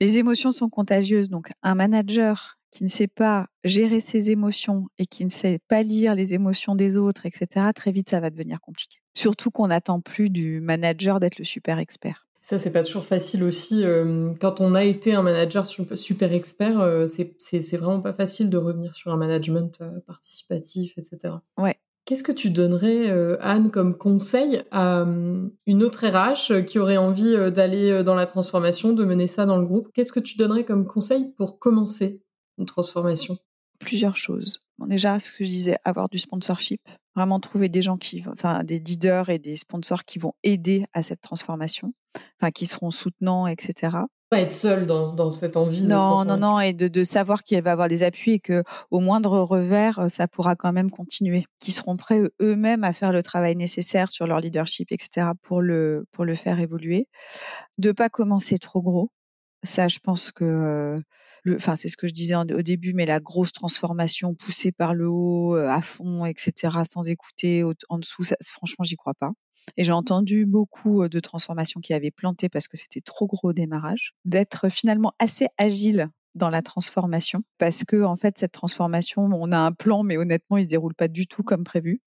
Les 0.00 0.18
émotions 0.18 0.52
sont 0.52 0.68
contagieuses, 0.68 1.28
donc 1.28 1.50
un 1.62 1.74
manager 1.74 2.58
qui 2.70 2.84
ne 2.84 2.88
sait 2.88 3.08
pas 3.08 3.48
gérer 3.64 4.00
ses 4.00 4.30
émotions 4.30 4.86
et 4.98 5.04
qui 5.04 5.24
ne 5.24 5.30
sait 5.30 5.58
pas 5.68 5.82
lire 5.82 6.14
les 6.14 6.32
émotions 6.32 6.74
des 6.74 6.96
autres, 6.96 7.26
etc., 7.26 7.66
très 7.74 7.92
vite, 7.92 8.08
ça 8.08 8.20
va 8.20 8.30
devenir 8.30 8.60
compliqué. 8.60 9.00
Surtout 9.14 9.50
qu'on 9.50 9.66
n'attend 9.66 10.00
plus 10.00 10.30
du 10.30 10.60
manager 10.60 11.20
d'être 11.20 11.38
le 11.38 11.44
super 11.44 11.78
expert. 11.78 12.26
Ça, 12.42 12.58
c'est 12.58 12.72
pas 12.72 12.82
toujours 12.82 13.04
facile 13.04 13.44
aussi. 13.44 13.84
Euh, 13.84 14.32
quand 14.40 14.60
on 14.60 14.74
a 14.74 14.82
été 14.82 15.14
un 15.14 15.22
manager 15.22 15.64
super 15.64 16.32
expert, 16.32 16.80
euh, 16.80 17.06
c'est 17.06 17.76
vraiment 17.76 18.00
pas 18.00 18.12
facile 18.12 18.50
de 18.50 18.56
revenir 18.56 18.94
sur 18.96 19.12
un 19.12 19.16
management 19.16 19.80
euh, 19.80 20.00
participatif, 20.08 20.98
etc. 20.98 21.34
Ouais. 21.56 21.76
Qu'est-ce 22.04 22.24
que 22.24 22.32
tu 22.32 22.50
donnerais, 22.50 23.10
Anne, 23.40 23.70
comme 23.70 23.96
conseil 23.96 24.64
à 24.72 25.06
une 25.66 25.82
autre 25.84 26.04
RH 26.04 26.64
qui 26.64 26.80
aurait 26.80 26.96
envie 26.96 27.32
d'aller 27.52 28.02
dans 28.02 28.16
la 28.16 28.26
transformation, 28.26 28.92
de 28.92 29.04
mener 29.04 29.28
ça 29.28 29.46
dans 29.46 29.56
le 29.56 29.64
groupe? 29.64 29.88
Qu'est-ce 29.94 30.12
que 30.12 30.18
tu 30.18 30.36
donnerais 30.36 30.64
comme 30.64 30.84
conseil 30.84 31.32
pour 31.38 31.60
commencer 31.60 32.20
une 32.58 32.66
transformation? 32.66 33.38
Plusieurs 33.78 34.16
choses 34.16 34.66
déjà, 34.86 35.18
ce 35.18 35.30
que 35.30 35.44
je 35.44 35.48
disais, 35.48 35.76
avoir 35.84 36.08
du 36.08 36.18
sponsorship, 36.18 36.80
vraiment 37.14 37.40
trouver 37.40 37.68
des 37.68 37.82
gens 37.82 37.96
qui, 37.96 38.24
enfin, 38.28 38.64
des 38.64 38.78
leaders 38.78 39.28
et 39.28 39.38
des 39.38 39.56
sponsors 39.56 40.04
qui 40.04 40.18
vont 40.18 40.32
aider 40.42 40.84
à 40.92 41.02
cette 41.02 41.20
transformation, 41.20 41.92
enfin, 42.40 42.50
qui 42.50 42.66
seront 42.66 42.90
soutenants, 42.90 43.46
etc. 43.46 43.96
Pas 44.30 44.40
être 44.40 44.54
seul 44.54 44.86
dans, 44.86 45.12
dans 45.12 45.30
cette 45.30 45.58
envie. 45.58 45.82
Non, 45.82 46.24
non, 46.24 46.38
non, 46.38 46.58
et 46.58 46.72
de, 46.72 46.88
de 46.88 47.04
savoir 47.04 47.42
qu'il 47.42 47.62
va 47.62 47.72
avoir 47.72 47.88
des 47.88 48.02
appuis 48.02 48.32
et 48.32 48.40
que 48.40 48.62
au 48.90 49.00
moindre 49.00 49.38
revers, 49.40 50.10
ça 50.10 50.26
pourra 50.26 50.56
quand 50.56 50.72
même 50.72 50.90
continuer. 50.90 51.44
Qui 51.60 51.70
seront 51.72 51.96
prêts 51.96 52.22
eux-mêmes 52.40 52.84
à 52.84 52.94
faire 52.94 53.12
le 53.12 53.22
travail 53.22 53.56
nécessaire 53.56 54.10
sur 54.10 54.26
leur 54.26 54.40
leadership, 54.40 54.90
etc. 54.90 55.32
pour 55.42 55.60
le 55.60 56.06
pour 56.12 56.24
le 56.24 56.34
faire 56.34 56.60
évoluer. 56.60 57.08
De 57.76 57.92
pas 57.92 58.08
commencer 58.08 58.58
trop 58.58 58.80
gros. 58.80 59.10
Ça, 59.64 59.88
je 59.88 59.98
pense 59.98 60.32
que 60.32 60.98
enfin 61.50 61.76
c'est 61.76 61.88
ce 61.88 61.96
que 61.96 62.08
je 62.08 62.12
disais 62.12 62.34
au 62.34 62.62
début, 62.62 62.92
mais 62.94 63.06
la 63.06 63.20
grosse 63.20 63.52
transformation 63.52 64.34
poussée 64.34 64.72
par 64.72 64.94
le 64.94 65.08
haut, 65.08 65.56
euh, 65.56 65.68
à 65.68 65.82
fond, 65.82 66.24
etc., 66.24 66.78
sans 66.88 67.08
écouter 67.08 67.64
en 67.88 67.98
dessous, 67.98 68.24
ça, 68.24 68.36
franchement, 68.42 68.84
j'y 68.84 68.96
crois 68.96 69.14
pas. 69.14 69.32
Et 69.76 69.84
j'ai 69.84 69.92
entendu 69.92 70.46
beaucoup 70.46 71.02
euh, 71.02 71.08
de 71.08 71.20
transformations 71.20 71.80
qui 71.80 71.94
avaient 71.94 72.10
planté 72.10 72.48
parce 72.48 72.68
que 72.68 72.76
c'était 72.76 73.00
trop 73.00 73.26
gros 73.26 73.50
au 73.50 73.52
démarrage. 73.52 74.14
D'être 74.24 74.68
finalement 74.68 75.12
assez 75.18 75.46
agile 75.58 76.08
dans 76.34 76.50
la 76.50 76.62
transformation 76.62 77.42
parce 77.58 77.84
que 77.84 78.02
en 78.02 78.16
fait 78.16 78.38
cette 78.38 78.52
transformation 78.52 79.22
on 79.22 79.52
a 79.52 79.58
un 79.58 79.72
plan 79.72 80.02
mais 80.02 80.16
honnêtement 80.16 80.56
il 80.56 80.64
se 80.64 80.68
déroule 80.70 80.94
pas 80.94 81.08
du 81.08 81.26
tout 81.26 81.42
comme 81.42 81.62
prévu 81.62 82.00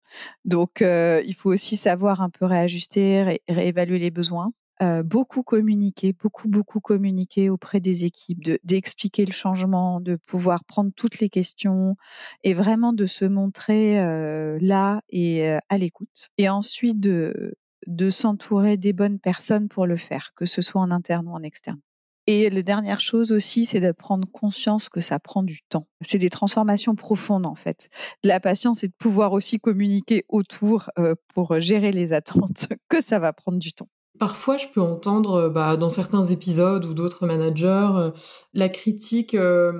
donc 0.45 0.81
euh, 0.81 1.21
il 1.27 1.35
faut 1.35 1.51
aussi 1.51 1.77
savoir 1.77 2.21
un 2.21 2.31
peu 2.31 2.45
réajuster 2.45 3.39
réévaluer 3.47 3.99
les 3.99 4.09
besoins 4.09 4.51
euh, 4.81 5.03
beaucoup 5.03 5.41
communiquer, 5.41 6.11
beaucoup 6.11 6.49
beaucoup 6.49 6.81
communiquer 6.81 7.49
auprès 7.49 7.79
des 7.79 8.03
équipes, 8.03 8.41
d'expliquer 8.65 9.25
le 9.25 9.31
changement, 9.31 10.01
de 10.01 10.17
pouvoir 10.17 10.65
prendre 10.65 10.91
toutes 10.93 11.19
les 11.19 11.29
questions 11.29 11.95
et 12.43 12.53
vraiment 12.53 12.91
de 12.91 13.05
se 13.05 13.23
montrer 13.23 14.01
euh, 14.01 14.57
là 14.61 15.01
et 15.09 15.49
euh, 15.49 15.59
à 15.69 15.77
l'écoute. 15.77 16.29
Et 16.37 16.49
ensuite 16.49 16.99
de 16.99 18.09
s'entourer 18.09 18.75
des 18.75 18.91
bonnes 18.91 19.19
personnes 19.19 19.69
pour 19.69 19.87
le 19.87 19.95
faire, 19.95 20.33
que 20.35 20.45
ce 20.45 20.61
soit 20.61 20.81
en 20.81 20.91
interne 20.91 21.27
ou 21.29 21.31
en 21.31 21.43
externe. 21.43 21.79
Et 22.27 22.49
la 22.49 22.63
dernière 22.63 22.99
chose 22.99 23.31
aussi, 23.31 23.65
c'est 23.65 23.79
de 23.79 23.91
prendre 23.93 24.27
conscience 24.29 24.89
que 24.89 24.99
ça 24.99 25.19
prend 25.19 25.43
du 25.43 25.61
temps. 25.69 25.87
C'est 26.01 26.17
des 26.17 26.31
transformations 26.31 26.95
profondes 26.95 27.45
en 27.45 27.55
fait. 27.55 27.89
La 28.23 28.41
patience 28.41 28.83
et 28.83 28.87
de 28.87 28.93
pouvoir 28.97 29.31
aussi 29.31 29.59
communiquer 29.59 30.25
autour 30.27 30.89
pour 31.33 31.61
gérer 31.61 31.93
les 31.93 32.11
attentes, 32.11 32.67
que 32.89 32.99
ça 32.99 33.19
va 33.19 33.31
prendre 33.31 33.59
du 33.59 33.71
temps. 33.71 33.89
Parfois, 34.19 34.57
je 34.57 34.67
peux 34.67 34.81
entendre 34.81 35.33
euh, 35.33 35.49
bah, 35.49 35.75
dans 35.77 35.89
certains 35.89 36.23
épisodes 36.23 36.85
ou 36.85 36.93
d'autres 36.93 37.25
managers 37.25 37.89
euh, 37.95 38.11
la 38.53 38.69
critique 38.69 39.33
euh, 39.33 39.71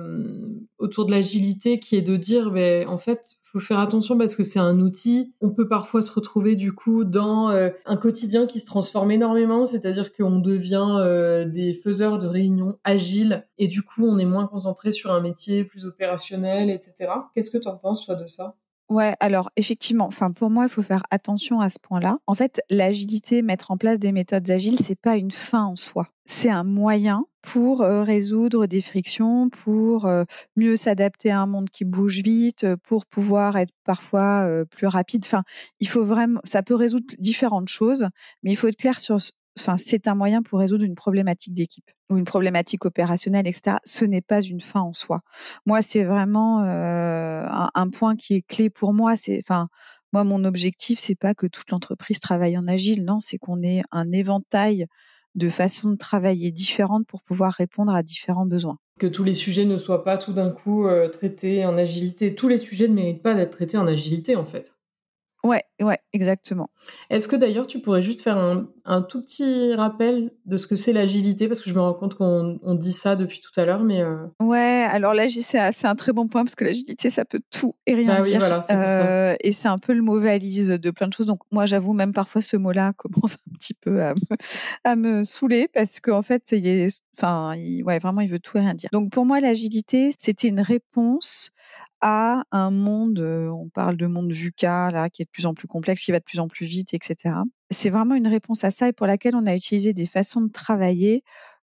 autour 0.78 1.06
de 1.06 1.10
l'agilité 1.10 1.78
qui 1.78 1.96
est 1.96 2.02
de 2.02 2.16
dire, 2.16 2.50
ben, 2.50 2.86
en 2.88 2.98
fait, 2.98 3.36
faut 3.42 3.60
faire 3.60 3.78
attention 3.78 4.18
parce 4.18 4.34
que 4.34 4.42
c'est 4.42 4.58
un 4.58 4.80
outil. 4.80 5.34
On 5.40 5.50
peut 5.50 5.68
parfois 5.68 6.02
se 6.02 6.12
retrouver 6.12 6.56
du 6.56 6.72
coup 6.72 7.04
dans 7.04 7.48
un 7.48 7.96
quotidien 7.96 8.46
qui 8.46 8.60
se 8.60 8.66
transforme 8.66 9.10
énormément, 9.12 9.64
c'est-à-dire 9.64 10.12
qu'on 10.12 10.40
devient 10.40 11.46
des 11.50 11.72
faiseurs 11.72 12.18
de 12.18 12.26
réunions 12.26 12.78
agiles 12.84 13.46
et 13.56 13.68
du 13.68 13.82
coup 13.82 14.04
on 14.04 14.18
est 14.18 14.26
moins 14.26 14.46
concentré 14.46 14.92
sur 14.92 15.12
un 15.12 15.20
métier 15.20 15.64
plus 15.64 15.86
opérationnel, 15.86 16.68
etc. 16.68 17.10
Qu'est-ce 17.34 17.50
que 17.52 17.56
tu 17.56 17.68
en 17.68 17.76
penses 17.76 18.04
toi 18.04 18.16
de 18.16 18.26
ça? 18.26 18.56
Ouais, 18.88 19.16
alors 19.18 19.50
effectivement, 19.56 20.06
enfin 20.06 20.30
pour 20.30 20.48
moi, 20.48 20.64
il 20.64 20.68
faut 20.70 20.82
faire 20.82 21.02
attention 21.10 21.58
à 21.60 21.68
ce 21.68 21.78
point-là. 21.80 22.18
En 22.28 22.36
fait, 22.36 22.60
l'agilité, 22.70 23.42
mettre 23.42 23.72
en 23.72 23.76
place 23.76 23.98
des 23.98 24.12
méthodes 24.12 24.48
agiles, 24.48 24.78
c'est 24.78 24.98
pas 25.00 25.16
une 25.16 25.32
fin 25.32 25.64
en 25.64 25.74
soi. 25.74 26.06
C'est 26.24 26.50
un 26.50 26.62
moyen 26.62 27.24
pour 27.42 27.82
euh, 27.82 28.04
résoudre 28.04 28.66
des 28.66 28.82
frictions, 28.82 29.48
pour 29.48 30.06
euh, 30.06 30.22
mieux 30.54 30.76
s'adapter 30.76 31.32
à 31.32 31.40
un 31.40 31.46
monde 31.46 31.68
qui 31.68 31.84
bouge 31.84 32.22
vite, 32.22 32.64
pour 32.84 33.06
pouvoir 33.06 33.56
être 33.56 33.72
parfois 33.84 34.46
euh, 34.46 34.64
plus 34.64 34.86
rapide. 34.86 35.24
Enfin, 35.24 35.42
il 35.80 35.88
faut 35.88 36.04
vraiment, 36.04 36.40
ça 36.44 36.62
peut 36.62 36.76
résoudre 36.76 37.06
différentes 37.18 37.68
choses, 37.68 38.08
mais 38.44 38.52
il 38.52 38.56
faut 38.56 38.68
être 38.68 38.78
clair 38.78 39.00
sur 39.00 39.20
enfin, 39.58 39.76
c'est 39.78 40.06
un 40.06 40.14
moyen 40.14 40.42
pour 40.42 40.58
résoudre 40.58 40.84
une 40.84 40.94
problématique 40.94 41.54
d'équipe 41.54 41.90
ou 42.10 42.18
une 42.18 42.24
problématique 42.24 42.84
opérationnelle, 42.84 43.46
etc. 43.46 43.76
Ce 43.84 44.04
n'est 44.04 44.20
pas 44.20 44.40
une 44.40 44.60
fin 44.60 44.80
en 44.80 44.92
soi. 44.92 45.20
Moi, 45.64 45.82
c'est 45.82 46.04
vraiment 46.04 46.62
euh, 46.62 47.44
un, 47.74 47.90
point 47.90 48.16
qui 48.16 48.34
est 48.34 48.42
clé 48.42 48.70
pour 48.70 48.92
moi. 48.92 49.16
C'est, 49.16 49.42
enfin, 49.44 49.68
moi, 50.12 50.24
mon 50.24 50.44
objectif, 50.44 50.98
c'est 50.98 51.14
pas 51.14 51.34
que 51.34 51.46
toute 51.46 51.70
l'entreprise 51.70 52.20
travaille 52.20 52.56
en 52.56 52.68
agile. 52.68 53.04
Non, 53.04 53.20
c'est 53.20 53.38
qu'on 53.38 53.62
ait 53.62 53.82
un 53.90 54.12
éventail 54.12 54.86
de 55.34 55.50
façons 55.50 55.90
de 55.90 55.96
travailler 55.96 56.50
différentes 56.50 57.06
pour 57.06 57.22
pouvoir 57.22 57.52
répondre 57.52 57.94
à 57.94 58.02
différents 58.02 58.46
besoins. 58.46 58.78
Que 58.98 59.06
tous 59.06 59.24
les 59.24 59.34
sujets 59.34 59.66
ne 59.66 59.76
soient 59.76 60.04
pas 60.04 60.16
tout 60.16 60.32
d'un 60.32 60.50
coup 60.50 60.86
euh, 60.86 61.08
traités 61.08 61.66
en 61.66 61.76
agilité. 61.76 62.34
Tous 62.34 62.48
les 62.48 62.56
sujets 62.56 62.88
ne 62.88 62.94
méritent 62.94 63.22
pas 63.22 63.34
d'être 63.34 63.50
traités 63.50 63.76
en 63.76 63.86
agilité, 63.86 64.36
en 64.36 64.46
fait. 64.46 64.75
Ouais, 65.46 65.62
ouais, 65.80 65.98
exactement. 66.12 66.68
Est-ce 67.10 67.28
que 67.28 67.36
d'ailleurs 67.36 67.66
tu 67.66 67.80
pourrais 67.80 68.02
juste 68.02 68.22
faire 68.22 68.36
un, 68.36 69.02
tout 69.02 69.22
petit 69.22 69.74
rappel 69.74 70.32
de 70.44 70.56
ce 70.56 70.66
que 70.66 70.74
c'est 70.76 70.92
l'agilité? 70.92 71.46
Parce 71.46 71.60
que 71.60 71.70
je 71.70 71.74
me 71.74 71.80
rends 71.80 71.94
compte 71.94 72.16
qu'on 72.16 72.74
dit 72.74 72.92
ça 72.92 73.14
depuis 73.14 73.40
tout 73.40 73.58
à 73.60 73.64
l'heure, 73.64 73.82
mais 73.84 74.02
euh 74.02 74.26
ouais. 74.40 74.86
Alors 74.90 75.14
là, 75.14 75.26
c'est 75.28 75.86
un 75.86 75.94
très 75.94 76.12
bon 76.12 76.26
point 76.26 76.44
parce 76.44 76.54
que 76.54 76.64
l'agilité, 76.64 77.10
ça 77.10 77.24
peut 77.24 77.40
tout 77.50 77.74
et 77.86 77.94
rien 77.94 78.18
bah 78.18 78.20
dire. 78.20 78.62
euh, 78.70 79.34
et 79.40 79.52
c'est 79.52 79.68
un 79.68 79.78
peu 79.78 79.92
le 79.92 80.02
mot 80.02 80.18
valise 80.18 80.68
de 80.68 80.90
plein 80.90 81.06
de 81.06 81.12
choses. 81.12 81.26
Donc 81.26 81.40
moi, 81.52 81.66
j'avoue 81.66 81.92
même 81.92 82.12
parfois 82.12 82.42
ce 82.42 82.56
mot-là 82.56 82.92
commence 82.96 83.34
un 83.34 83.56
petit 83.58 83.74
peu 83.74 84.02
à 84.02 84.14
me, 84.14 84.36
à 84.84 84.96
me 84.96 85.24
saouler 85.24 85.68
parce 85.72 86.00
qu'en 86.00 86.22
fait, 86.22 86.52
il 86.52 86.66
est, 86.66 87.02
enfin, 87.16 87.54
ouais, 87.84 87.98
vraiment, 87.98 88.20
il 88.20 88.30
veut 88.30 88.40
tout 88.40 88.56
et 88.58 88.60
rien 88.60 88.74
dire. 88.74 88.90
Donc 88.92 89.10
pour 89.10 89.24
moi, 89.24 89.40
l'agilité, 89.40 90.10
c'était 90.18 90.48
une 90.48 90.60
réponse 90.60 91.52
à 92.00 92.44
un 92.52 92.70
monde, 92.70 93.20
on 93.20 93.68
parle 93.68 93.96
de 93.96 94.06
monde 94.06 94.32
VUCA, 94.32 94.90
là, 94.90 95.08
qui 95.08 95.22
est 95.22 95.24
de 95.24 95.30
plus 95.30 95.46
en 95.46 95.54
plus 95.54 95.68
complexe, 95.68 96.04
qui 96.04 96.12
va 96.12 96.18
de 96.18 96.24
plus 96.24 96.38
en 96.38 96.48
plus 96.48 96.66
vite, 96.66 96.94
etc. 96.94 97.34
C'est 97.70 97.90
vraiment 97.90 98.14
une 98.14 98.28
réponse 98.28 98.64
à 98.64 98.70
ça 98.70 98.88
et 98.88 98.92
pour 98.92 99.06
laquelle 99.06 99.34
on 99.34 99.46
a 99.46 99.54
utilisé 99.54 99.92
des 99.92 100.06
façons 100.06 100.40
de 100.40 100.50
travailler 100.50 101.22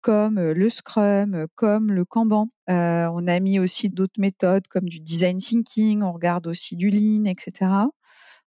comme 0.02 0.40
le 0.40 0.70
Scrum, 0.70 1.46
comme 1.54 1.92
le 1.92 2.04
Kanban. 2.04 2.48
Euh, 2.68 3.08
on 3.12 3.26
a 3.28 3.40
mis 3.40 3.58
aussi 3.58 3.88
d'autres 3.88 4.20
méthodes 4.20 4.66
comme 4.68 4.88
du 4.88 5.00
design 5.00 5.38
thinking, 5.38 6.02
on 6.02 6.12
regarde 6.12 6.46
aussi 6.48 6.76
du 6.76 6.90
lean, 6.90 7.24
etc. 7.24 7.70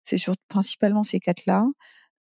C'est 0.02 0.18
sur, 0.18 0.34
principalement 0.48 1.04
ces 1.04 1.20
quatre-là. 1.20 1.64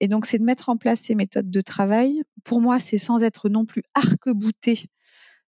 Et 0.00 0.08
donc, 0.08 0.26
c'est 0.26 0.38
de 0.38 0.44
mettre 0.44 0.68
en 0.68 0.76
place 0.76 1.00
ces 1.00 1.14
méthodes 1.14 1.50
de 1.50 1.60
travail. 1.60 2.22
Pour 2.44 2.60
moi, 2.60 2.78
c'est 2.78 2.98
sans 2.98 3.22
être 3.22 3.48
non 3.48 3.64
plus 3.64 3.82
arc-bouté 3.94 4.86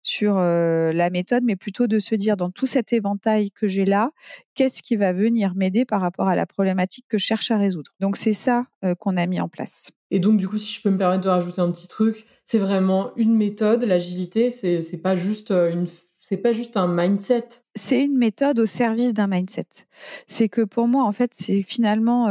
sur 0.02 0.34
la 0.36 1.10
méthode, 1.10 1.44
mais 1.44 1.56
plutôt 1.56 1.86
de 1.86 1.98
se 1.98 2.14
dire 2.14 2.36
dans 2.36 2.50
tout 2.50 2.66
cet 2.66 2.92
éventail 2.92 3.50
que 3.50 3.68
j'ai 3.68 3.84
là, 3.84 4.10
qu'est-ce 4.54 4.82
qui 4.82 4.96
va 4.96 5.12
venir 5.12 5.54
m'aider 5.54 5.84
par 5.84 6.00
rapport 6.00 6.28
à 6.28 6.36
la 6.36 6.46
problématique 6.46 7.06
que 7.08 7.18
je 7.18 7.24
cherche 7.24 7.50
à 7.50 7.56
résoudre. 7.56 7.92
Donc 8.00 8.16
c'est 8.16 8.34
ça 8.34 8.66
qu'on 8.98 9.16
a 9.16 9.26
mis 9.26 9.40
en 9.40 9.48
place. 9.48 9.90
Et 10.10 10.20
donc 10.20 10.36
du 10.36 10.48
coup, 10.48 10.58
si 10.58 10.74
je 10.74 10.82
peux 10.82 10.90
me 10.90 10.98
permettre 10.98 11.24
de 11.24 11.28
rajouter 11.28 11.60
un 11.60 11.70
petit 11.70 11.88
truc, 11.88 12.26
c'est 12.44 12.58
vraiment 12.58 13.12
une 13.16 13.36
méthode, 13.36 13.84
l'agilité, 13.84 14.50
c'est 14.50 15.02
pas 15.02 15.16
juste 15.16 15.50
une 15.50 15.86
c'est 16.24 16.36
pas 16.36 16.52
juste 16.52 16.76
un 16.76 16.86
mindset. 16.86 17.48
C'est 17.74 18.04
une 18.04 18.16
méthode 18.16 18.60
au 18.60 18.66
service 18.66 19.12
d'un 19.12 19.26
mindset. 19.26 19.66
C'est 20.28 20.48
que 20.48 20.62
pour 20.62 20.86
moi, 20.86 21.04
en 21.04 21.12
fait, 21.12 21.32
c'est 21.34 21.62
finalement 21.62 22.28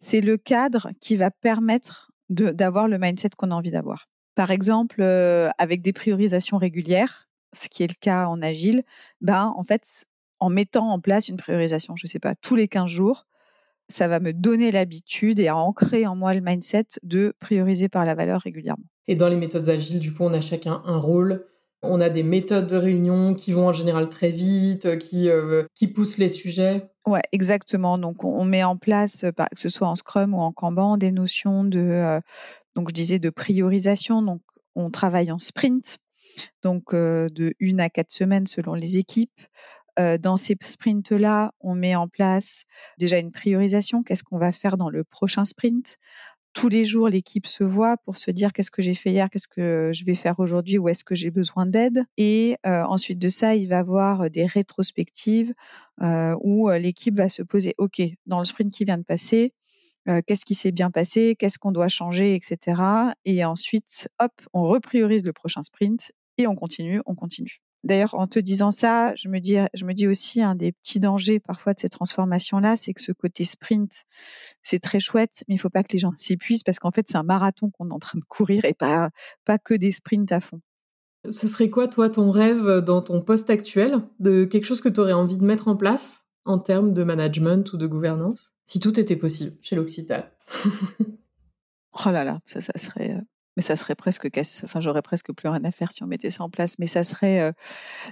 c'est 0.00 0.20
le 0.20 0.36
cadre 0.36 0.90
qui 1.00 1.16
va 1.16 1.30
permettre 1.30 2.12
d'avoir 2.28 2.88
le 2.88 2.98
mindset 2.98 3.30
qu'on 3.36 3.50
a 3.50 3.54
envie 3.54 3.70
d'avoir. 3.70 4.06
Par 4.34 4.50
exemple, 4.50 5.00
euh, 5.00 5.50
avec 5.58 5.82
des 5.82 5.92
priorisations 5.92 6.58
régulières, 6.58 7.28
ce 7.52 7.68
qui 7.68 7.82
est 7.82 7.88
le 7.88 7.94
cas 7.98 8.26
en 8.26 8.42
agile, 8.42 8.82
ben 9.20 9.52
en 9.56 9.62
fait, 9.62 10.06
en 10.40 10.50
mettant 10.50 10.90
en 10.90 11.00
place 11.00 11.28
une 11.28 11.36
priorisation, 11.36 11.94
je 11.96 12.06
ne 12.06 12.08
sais 12.08 12.18
pas, 12.18 12.34
tous 12.34 12.56
les 12.56 12.68
15 12.68 12.90
jours, 12.90 13.26
ça 13.88 14.08
va 14.08 14.18
me 14.18 14.32
donner 14.32 14.72
l'habitude 14.72 15.38
et 15.38 15.48
à 15.48 15.56
ancrer 15.56 16.06
en 16.06 16.16
moi 16.16 16.34
le 16.34 16.40
mindset 16.40 16.86
de 17.02 17.34
prioriser 17.38 17.88
par 17.88 18.04
la 18.04 18.14
valeur 18.14 18.40
régulièrement. 18.40 18.84
Et 19.06 19.16
dans 19.16 19.28
les 19.28 19.36
méthodes 19.36 19.68
agiles, 19.68 20.00
du 20.00 20.12
coup, 20.12 20.24
on 20.24 20.32
a 20.32 20.40
chacun 20.40 20.82
un 20.86 20.98
rôle. 20.98 21.46
On 21.82 22.00
a 22.00 22.08
des 22.08 22.22
méthodes 22.22 22.66
de 22.66 22.76
réunion 22.76 23.34
qui 23.34 23.52
vont 23.52 23.68
en 23.68 23.72
général 23.72 24.08
très 24.08 24.30
vite, 24.30 24.96
qui, 24.98 25.28
euh, 25.28 25.64
qui 25.74 25.86
poussent 25.86 26.16
les 26.16 26.30
sujets. 26.30 26.90
Ouais, 27.06 27.20
exactement. 27.32 27.98
Donc, 27.98 28.24
on 28.24 28.46
met 28.46 28.64
en 28.64 28.78
place, 28.78 29.26
que 29.36 29.60
ce 29.60 29.68
soit 29.68 29.88
en 29.88 29.94
Scrum 29.94 30.32
ou 30.32 30.38
en 30.38 30.50
Kanban, 30.50 30.96
des 30.96 31.12
notions 31.12 31.62
de 31.62 31.80
euh, 31.80 32.20
donc 32.74 32.88
je 32.88 32.94
disais 32.94 33.18
de 33.18 33.30
priorisation. 33.30 34.22
Donc 34.22 34.42
on 34.74 34.90
travaille 34.90 35.30
en 35.30 35.38
sprint, 35.38 35.98
donc 36.62 36.94
euh, 36.94 37.28
de 37.28 37.54
une 37.60 37.80
à 37.80 37.88
quatre 37.88 38.12
semaines 38.12 38.46
selon 38.46 38.74
les 38.74 38.98
équipes. 38.98 39.40
Euh, 40.00 40.18
dans 40.18 40.36
ces 40.36 40.56
sprints-là, 40.60 41.52
on 41.60 41.76
met 41.76 41.94
en 41.94 42.08
place 42.08 42.64
déjà 42.98 43.18
une 43.18 43.30
priorisation. 43.30 44.02
Qu'est-ce 44.02 44.24
qu'on 44.24 44.38
va 44.38 44.50
faire 44.50 44.76
dans 44.76 44.90
le 44.90 45.04
prochain 45.04 45.44
sprint 45.44 45.98
tous 46.52 46.68
les 46.68 46.84
jours, 46.84 47.08
l'équipe 47.08 47.48
se 47.48 47.64
voit 47.64 47.96
pour 48.04 48.16
se 48.16 48.30
dire 48.30 48.52
qu'est-ce 48.52 48.70
que 48.70 48.80
j'ai 48.80 48.94
fait 48.94 49.10
hier, 49.10 49.28
qu'est-ce 49.28 49.48
que 49.48 49.90
je 49.92 50.04
vais 50.04 50.14
faire 50.14 50.38
aujourd'hui, 50.38 50.78
où 50.78 50.88
est-ce 50.88 51.02
que 51.02 51.16
j'ai 51.16 51.32
besoin 51.32 51.66
d'aide. 51.66 52.04
Et 52.16 52.54
euh, 52.64 52.84
ensuite 52.84 53.18
de 53.18 53.28
ça, 53.28 53.56
il 53.56 53.66
va 53.66 53.74
y 53.74 53.78
avoir 53.80 54.30
des 54.30 54.46
rétrospectives 54.46 55.52
où 56.00 56.70
l'équipe 56.70 57.16
va 57.16 57.28
se 57.28 57.42
poser, 57.42 57.74
OK, 57.78 58.00
dans 58.26 58.38
le 58.38 58.44
sprint 58.44 58.70
qui 58.70 58.84
vient 58.84 58.98
de 58.98 59.02
passer, 59.02 59.52
qu'est-ce 60.26 60.44
qui 60.44 60.54
s'est 60.54 60.72
bien 60.72 60.90
passé, 60.90 61.36
qu'est-ce 61.38 61.58
qu'on 61.58 61.72
doit 61.72 61.88
changer, 61.88 62.34
etc. 62.34 62.80
Et 63.24 63.44
ensuite, 63.44 64.08
hop, 64.20 64.32
on 64.52 64.62
repriorise 64.64 65.24
le 65.24 65.32
prochain 65.32 65.62
sprint 65.62 66.12
et 66.38 66.46
on 66.46 66.54
continue, 66.54 67.00
on 67.06 67.14
continue. 67.14 67.60
D'ailleurs, 67.84 68.14
en 68.14 68.26
te 68.26 68.38
disant 68.38 68.70
ça, 68.70 69.14
je 69.14 69.28
me 69.28 69.40
dis, 69.40 69.58
je 69.74 69.84
me 69.84 69.92
dis 69.92 70.06
aussi 70.06 70.42
un 70.42 70.54
des 70.54 70.72
petits 70.72 71.00
dangers 71.00 71.38
parfois 71.38 71.74
de 71.74 71.80
ces 71.80 71.90
transformations-là, 71.90 72.76
c'est 72.78 72.94
que 72.94 73.02
ce 73.02 73.12
côté 73.12 73.44
sprint, 73.44 74.04
c'est 74.62 74.78
très 74.78 75.00
chouette, 75.00 75.44
mais 75.48 75.54
il 75.54 75.58
faut 75.58 75.68
pas 75.68 75.82
que 75.82 75.92
les 75.92 75.98
gens 75.98 76.12
s'épuisent 76.16 76.62
parce 76.62 76.78
qu'en 76.78 76.90
fait, 76.90 77.06
c'est 77.06 77.18
un 77.18 77.22
marathon 77.22 77.70
qu'on 77.70 77.90
est 77.90 77.92
en 77.92 77.98
train 77.98 78.18
de 78.18 78.24
courir 78.24 78.64
et 78.64 78.72
pas, 78.72 79.10
pas 79.44 79.58
que 79.58 79.74
des 79.74 79.92
sprints 79.92 80.32
à 80.32 80.40
fond. 80.40 80.60
Ce 81.30 81.46
serait 81.46 81.68
quoi, 81.68 81.86
toi, 81.86 82.08
ton 82.08 82.30
rêve 82.30 82.80
dans 82.80 83.02
ton 83.02 83.20
poste 83.20 83.50
actuel, 83.50 84.00
de 84.18 84.46
quelque 84.46 84.64
chose 84.64 84.80
que 84.80 84.88
tu 84.88 85.00
aurais 85.00 85.12
envie 85.12 85.36
de 85.36 85.44
mettre 85.44 85.68
en 85.68 85.76
place 85.76 86.24
en 86.46 86.58
termes 86.58 86.94
de 86.94 87.04
management 87.04 87.70
ou 87.74 87.76
de 87.76 87.86
gouvernance? 87.86 88.53
Si 88.66 88.80
tout 88.80 88.98
était 88.98 89.16
possible 89.16 89.56
chez 89.62 89.76
l'Occitan. 89.76 90.24
oh 92.06 92.10
là 92.10 92.24
là, 92.24 92.40
ça, 92.46 92.60
serait. 92.60 93.14
Euh, 93.14 93.20
mais 93.56 93.62
ça 93.62 93.76
serait 93.76 93.94
presque 93.94 94.28
Enfin, 94.64 94.80
j'aurais 94.80 95.02
presque 95.02 95.32
plus 95.32 95.48
rien 95.48 95.62
à 95.64 95.70
faire 95.70 95.92
si 95.92 96.02
on 96.02 96.06
mettait 96.06 96.30
ça 96.30 96.42
en 96.42 96.50
place. 96.50 96.78
Mais 96.78 96.86
ça 96.86 97.04
serait 97.04 97.40
euh, 97.40 97.52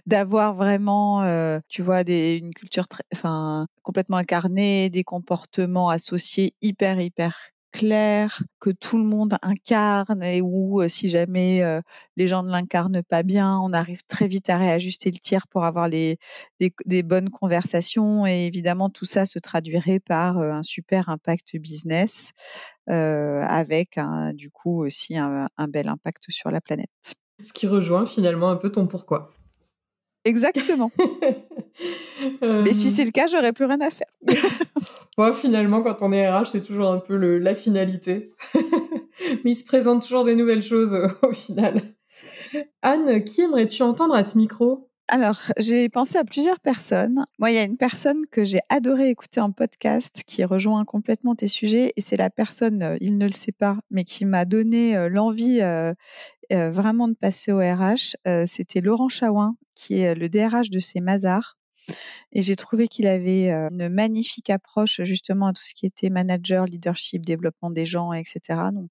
d'avoir 0.07 0.55
vraiment, 0.55 1.23
euh, 1.23 1.59
tu 1.69 1.83
vois, 1.83 2.03
une 2.03 2.55
culture 2.55 2.87
très, 2.87 3.03
enfin, 3.12 3.67
complètement 3.83 4.19
incarnée, 4.19 4.88
des 4.91 5.05
comportements 5.05 5.88
associés 5.88 6.55
hyper, 6.62 7.01
hyper 7.01 7.51
clair, 7.72 8.42
que 8.61 8.70
tout 8.70 8.98
le 8.98 9.04
monde 9.04 9.37
incarne 9.42 10.22
et 10.22 10.40
où 10.40 10.87
si 10.88 11.08
jamais 11.08 11.62
les 12.16 12.26
gens 12.26 12.42
ne 12.42 12.50
l'incarnent 12.50 13.02
pas 13.02 13.22
bien, 13.22 13.58
on 13.58 13.72
arrive 13.72 14.02
très 14.06 14.28
vite 14.28 14.50
à 14.50 14.58
réajuster 14.58 15.11
le 15.11 15.18
tir 15.18 15.46
pour 15.48 15.64
avoir 15.64 15.88
des, 15.90 16.18
bonnes 17.04 17.30
conversations 17.30 18.26
et 18.26 18.46
évidemment 18.46 18.90
tout 18.90 19.06
ça 19.06 19.26
se 19.26 19.38
traduirait 19.38 20.00
par 20.00 20.38
un 20.38 20.62
super 20.62 21.08
impact 21.08 21.56
business 21.56 22.32
avec 22.87 23.98
du 24.35 24.50
coup 24.50 24.85
aussi 24.85 25.16
un 25.16 25.68
bel 25.68 25.88
impact 25.88 26.24
sur 26.28 26.50
la 26.50 26.61
planète. 26.61 27.14
Ce 27.42 27.52
qui 27.52 27.66
rejoint 27.66 28.06
finalement 28.06 28.50
un 28.50 28.56
peu 28.56 28.70
ton 28.70 28.87
pourquoi. 28.87 29.32
Exactement. 30.24 30.90
Mais 32.42 32.72
si 32.72 32.90
c'est 32.90 33.04
le 33.04 33.11
cas, 33.11 33.26
j'aurais 33.26 33.52
plus 33.52 33.64
rien 33.64 33.80
à 33.80 33.90
faire. 33.90 34.06
Moi, 35.18 35.35
finalement, 35.35 35.82
quand 35.82 36.02
on 36.02 36.12
est 36.12 36.28
RH, 36.28 36.46
c'est 36.46 36.62
toujours 36.62 36.90
un 36.90 36.98
peu 36.98 37.16
le, 37.16 37.38
la 37.38 37.54
finalité. 37.54 38.32
Mais 39.44 39.50
il 39.50 39.56
se 39.56 39.64
présente 39.64 40.02
toujours 40.02 40.24
des 40.24 40.35
nouvelles 40.35 40.62
choses 40.62 40.96
au 41.22 41.32
final. 41.32 41.82
Anne, 42.82 43.24
qui 43.24 43.42
aimerais-tu 43.42 43.82
entendre 43.82 44.14
à 44.14 44.24
ce 44.24 44.38
micro? 44.38 44.88
Alors, 45.12 45.38
j'ai 45.59 45.90
pensé 45.90 46.16
à 46.16 46.25
plusieurs 46.25 46.59
personnes. 46.59 47.27
Moi, 47.38 47.51
il 47.51 47.55
y 47.55 47.59
a 47.59 47.64
une 47.64 47.77
personne 47.77 48.25
que 48.31 48.46
j'ai 48.46 48.61
adoré 48.70 49.11
écouter 49.11 49.40
en 49.40 49.53
podcast 49.53 50.22
qui 50.27 50.42
rejoint 50.42 50.87
complètement 50.87 51.35
tes 51.35 51.48
sujets 51.48 51.92
et 51.96 52.01
c'est 52.01 52.16
la 52.16 52.31
personne, 52.31 52.83
euh, 52.83 52.96
il 53.03 53.18
ne 53.18 53.27
le 53.27 53.33
sait 53.33 53.53
pas, 53.53 53.77
mais 53.90 54.05
qui 54.05 54.25
m'a 54.25 54.46
donné 54.46 54.96
euh, 54.96 55.11
l'envie 55.11 55.61
euh, 55.61 55.92
vraiment 56.51 57.09
de 57.09 57.14
passer 57.14 57.53
au 57.53 57.59
RH. 57.59 58.16
C'était 58.46 58.81
Laurent 58.81 59.11
Chawin, 59.11 59.55
qui 59.75 60.01
est 60.01 60.14
le 60.14 60.31
DRH 60.31 60.70
de 60.70 60.81
ces 60.81 61.01
Mazars. 61.01 61.59
Et 62.33 62.40
j'ai 62.40 62.57
trouvé 62.57 62.88
qu'il 62.88 63.07
avait 63.07 63.51
une 63.51 63.90
magnifique 63.90 64.48
approche 64.48 65.03
justement 65.03 65.48
à 65.48 65.53
tout 65.53 65.62
ce 65.62 65.75
qui 65.75 65.85
était 65.85 66.09
manager, 66.09 66.64
leadership, 66.64 67.27
développement 67.27 67.70
des 67.70 67.85
gens, 67.85 68.14
etc. 68.14 68.40
Donc, 68.72 68.90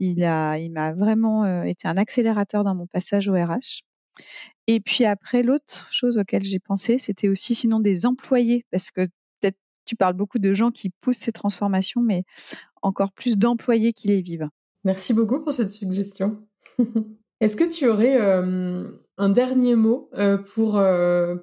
il 0.00 0.24
a, 0.24 0.58
il 0.58 0.70
m'a 0.70 0.92
vraiment 0.92 1.62
été 1.64 1.86
un 1.86 1.96
accélérateur 1.96 2.64
dans 2.64 2.74
mon 2.74 2.86
passage 2.86 3.28
au 3.28 3.34
RH. 3.34 3.82
Et 4.66 4.80
puis 4.80 5.04
après, 5.04 5.42
l'autre 5.42 5.88
chose 5.90 6.18
auquel 6.18 6.42
j'ai 6.42 6.58
pensé, 6.58 6.98
c'était 6.98 7.28
aussi 7.28 7.54
sinon 7.54 7.80
des 7.80 8.06
employés, 8.06 8.64
parce 8.70 8.90
que 8.90 9.02
peut-être 9.40 9.58
tu 9.84 9.96
parles 9.96 10.14
beaucoup 10.14 10.38
de 10.38 10.54
gens 10.54 10.70
qui 10.70 10.90
poussent 11.00 11.18
ces 11.18 11.32
transformations, 11.32 12.00
mais 12.00 12.24
encore 12.82 13.12
plus 13.12 13.36
d'employés 13.36 13.92
qui 13.92 14.08
les 14.08 14.22
vivent. 14.22 14.48
Merci 14.84 15.12
beaucoup 15.12 15.40
pour 15.40 15.52
cette 15.52 15.70
suggestion. 15.72 16.38
Est-ce 17.40 17.56
que 17.56 17.64
tu 17.64 17.86
aurais 17.86 18.16
un 18.16 19.28
dernier 19.28 19.74
mot 19.74 20.10
pour 20.54 20.74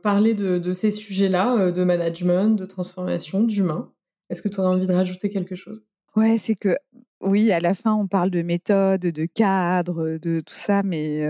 parler 0.01 0.34
de, 0.34 0.73
ces 0.73 0.89
sujets-là, 0.89 1.71
de 1.71 1.84
management, 1.84 2.55
de 2.55 2.65
transformation, 2.65 3.43
d'humain? 3.43 3.91
Est-ce 4.29 4.41
que 4.41 4.49
tu 4.49 4.60
aurais 4.60 4.75
envie 4.75 4.88
de 4.88 4.93
rajouter 4.93 5.29
quelque 5.29 5.55
chose? 5.55 5.84
Ouais, 6.15 6.38
c'est 6.38 6.55
que 6.55 6.75
oui, 7.21 7.51
à 7.51 7.60
la 7.60 7.73
fin, 7.73 7.93
on 7.93 8.07
parle 8.07 8.29
de 8.29 8.41
méthode, 8.41 9.01
de 9.01 9.25
cadre, 9.25 10.17
de 10.17 10.41
tout 10.41 10.53
ça, 10.53 10.84
mais 10.84 11.25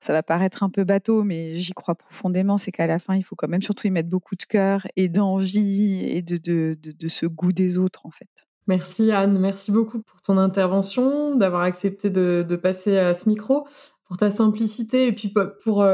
ça 0.00 0.14
va 0.14 0.22
paraître 0.22 0.62
un 0.62 0.70
peu 0.70 0.84
bateau, 0.84 1.22
mais 1.22 1.56
j'y 1.56 1.72
crois 1.72 1.94
profondément. 1.94 2.58
C'est 2.58 2.72
qu'à 2.72 2.86
la 2.86 2.98
fin, 2.98 3.14
il 3.14 3.22
faut 3.22 3.36
quand 3.36 3.48
même 3.48 3.62
surtout 3.62 3.86
y 3.86 3.90
mettre 3.90 4.08
beaucoup 4.08 4.34
de 4.34 4.44
cœur 4.44 4.86
et 4.96 5.08
d'envie 5.08 6.06
et 6.06 6.22
de, 6.22 6.38
de, 6.38 6.76
de, 6.80 7.08
ce 7.08 7.26
goût 7.26 7.52
des 7.52 7.78
autres, 7.78 8.06
en 8.06 8.10
fait. 8.10 8.28
Merci 8.66 9.10
Anne, 9.10 9.38
merci 9.38 9.72
beaucoup 9.72 10.00
pour 10.00 10.22
ton 10.22 10.38
intervention, 10.38 11.36
d'avoir 11.36 11.62
accepté 11.62 12.08
de, 12.08 12.44
de, 12.48 12.56
passer 12.56 12.96
à 12.96 13.14
ce 13.14 13.28
micro, 13.28 13.66
pour 14.06 14.16
ta 14.16 14.30
simplicité 14.30 15.06
et 15.08 15.12
puis 15.12 15.32
pour 15.62 15.84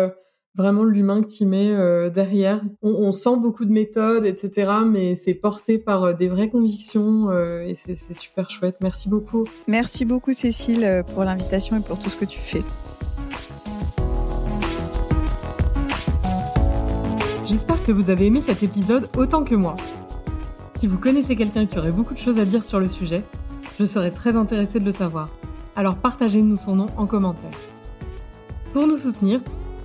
vraiment 0.56 0.84
l'humain 0.84 1.22
que 1.22 1.28
tu 1.28 1.44
mets 1.44 1.70
euh, 1.70 2.08
derrière. 2.08 2.62
On, 2.82 3.12
sent 3.12 3.36
beaucoup 3.36 3.64
de 3.64 3.72
méthodes, 3.72 4.24
etc., 4.24 4.72
mais 4.86 5.14
c'est 5.14 5.34
porté 5.34 5.78
par 5.78 6.04
euh, 6.04 6.12
des 6.14 6.28
vraies 6.28 6.48
convictions 6.48 7.30
euh, 7.30 7.60
et 7.60 7.76
c'est 7.84 8.18
super 8.18 8.50
chouette. 8.50 8.76
Merci 8.80 9.08
beaucoup. 9.08 9.44
Merci 9.68 10.04
beaucoup 10.04 10.32
Cécile 10.32 11.04
pour 11.12 11.24
l'invitation 11.24 11.76
et 11.76 11.80
pour 11.80 11.98
tout 11.98 12.08
ce 12.08 12.16
que 12.16 12.24
tu 12.24 12.40
fais. 12.40 12.62
J'espère 17.46 17.82
que 17.82 17.92
vous 17.92 18.10
avez 18.10 18.26
aimé 18.26 18.42
cet 18.44 18.62
épisode 18.62 19.08
autant 19.16 19.44
que 19.44 19.54
moi. 19.54 19.76
Si 20.80 20.86
vous 20.86 20.98
connaissez 20.98 21.36
quelqu'un 21.36 21.66
qui 21.66 21.78
aurait 21.78 21.92
beaucoup 21.92 22.14
de 22.14 22.18
choses 22.18 22.38
à 22.38 22.44
dire 22.44 22.64
sur 22.64 22.80
le 22.80 22.88
sujet, 22.88 23.22
je 23.78 23.84
serais 23.84 24.10
très 24.10 24.36
intéressée 24.36 24.80
de 24.80 24.84
le 24.84 24.92
savoir. 24.92 25.28
Alors 25.74 25.96
partagez-nous 25.96 26.56
son 26.56 26.76
nom 26.76 26.86
en 26.96 27.06
commentaire. 27.06 27.50
Pour 28.72 28.86
nous 28.86 28.98
soutenir, 28.98 29.40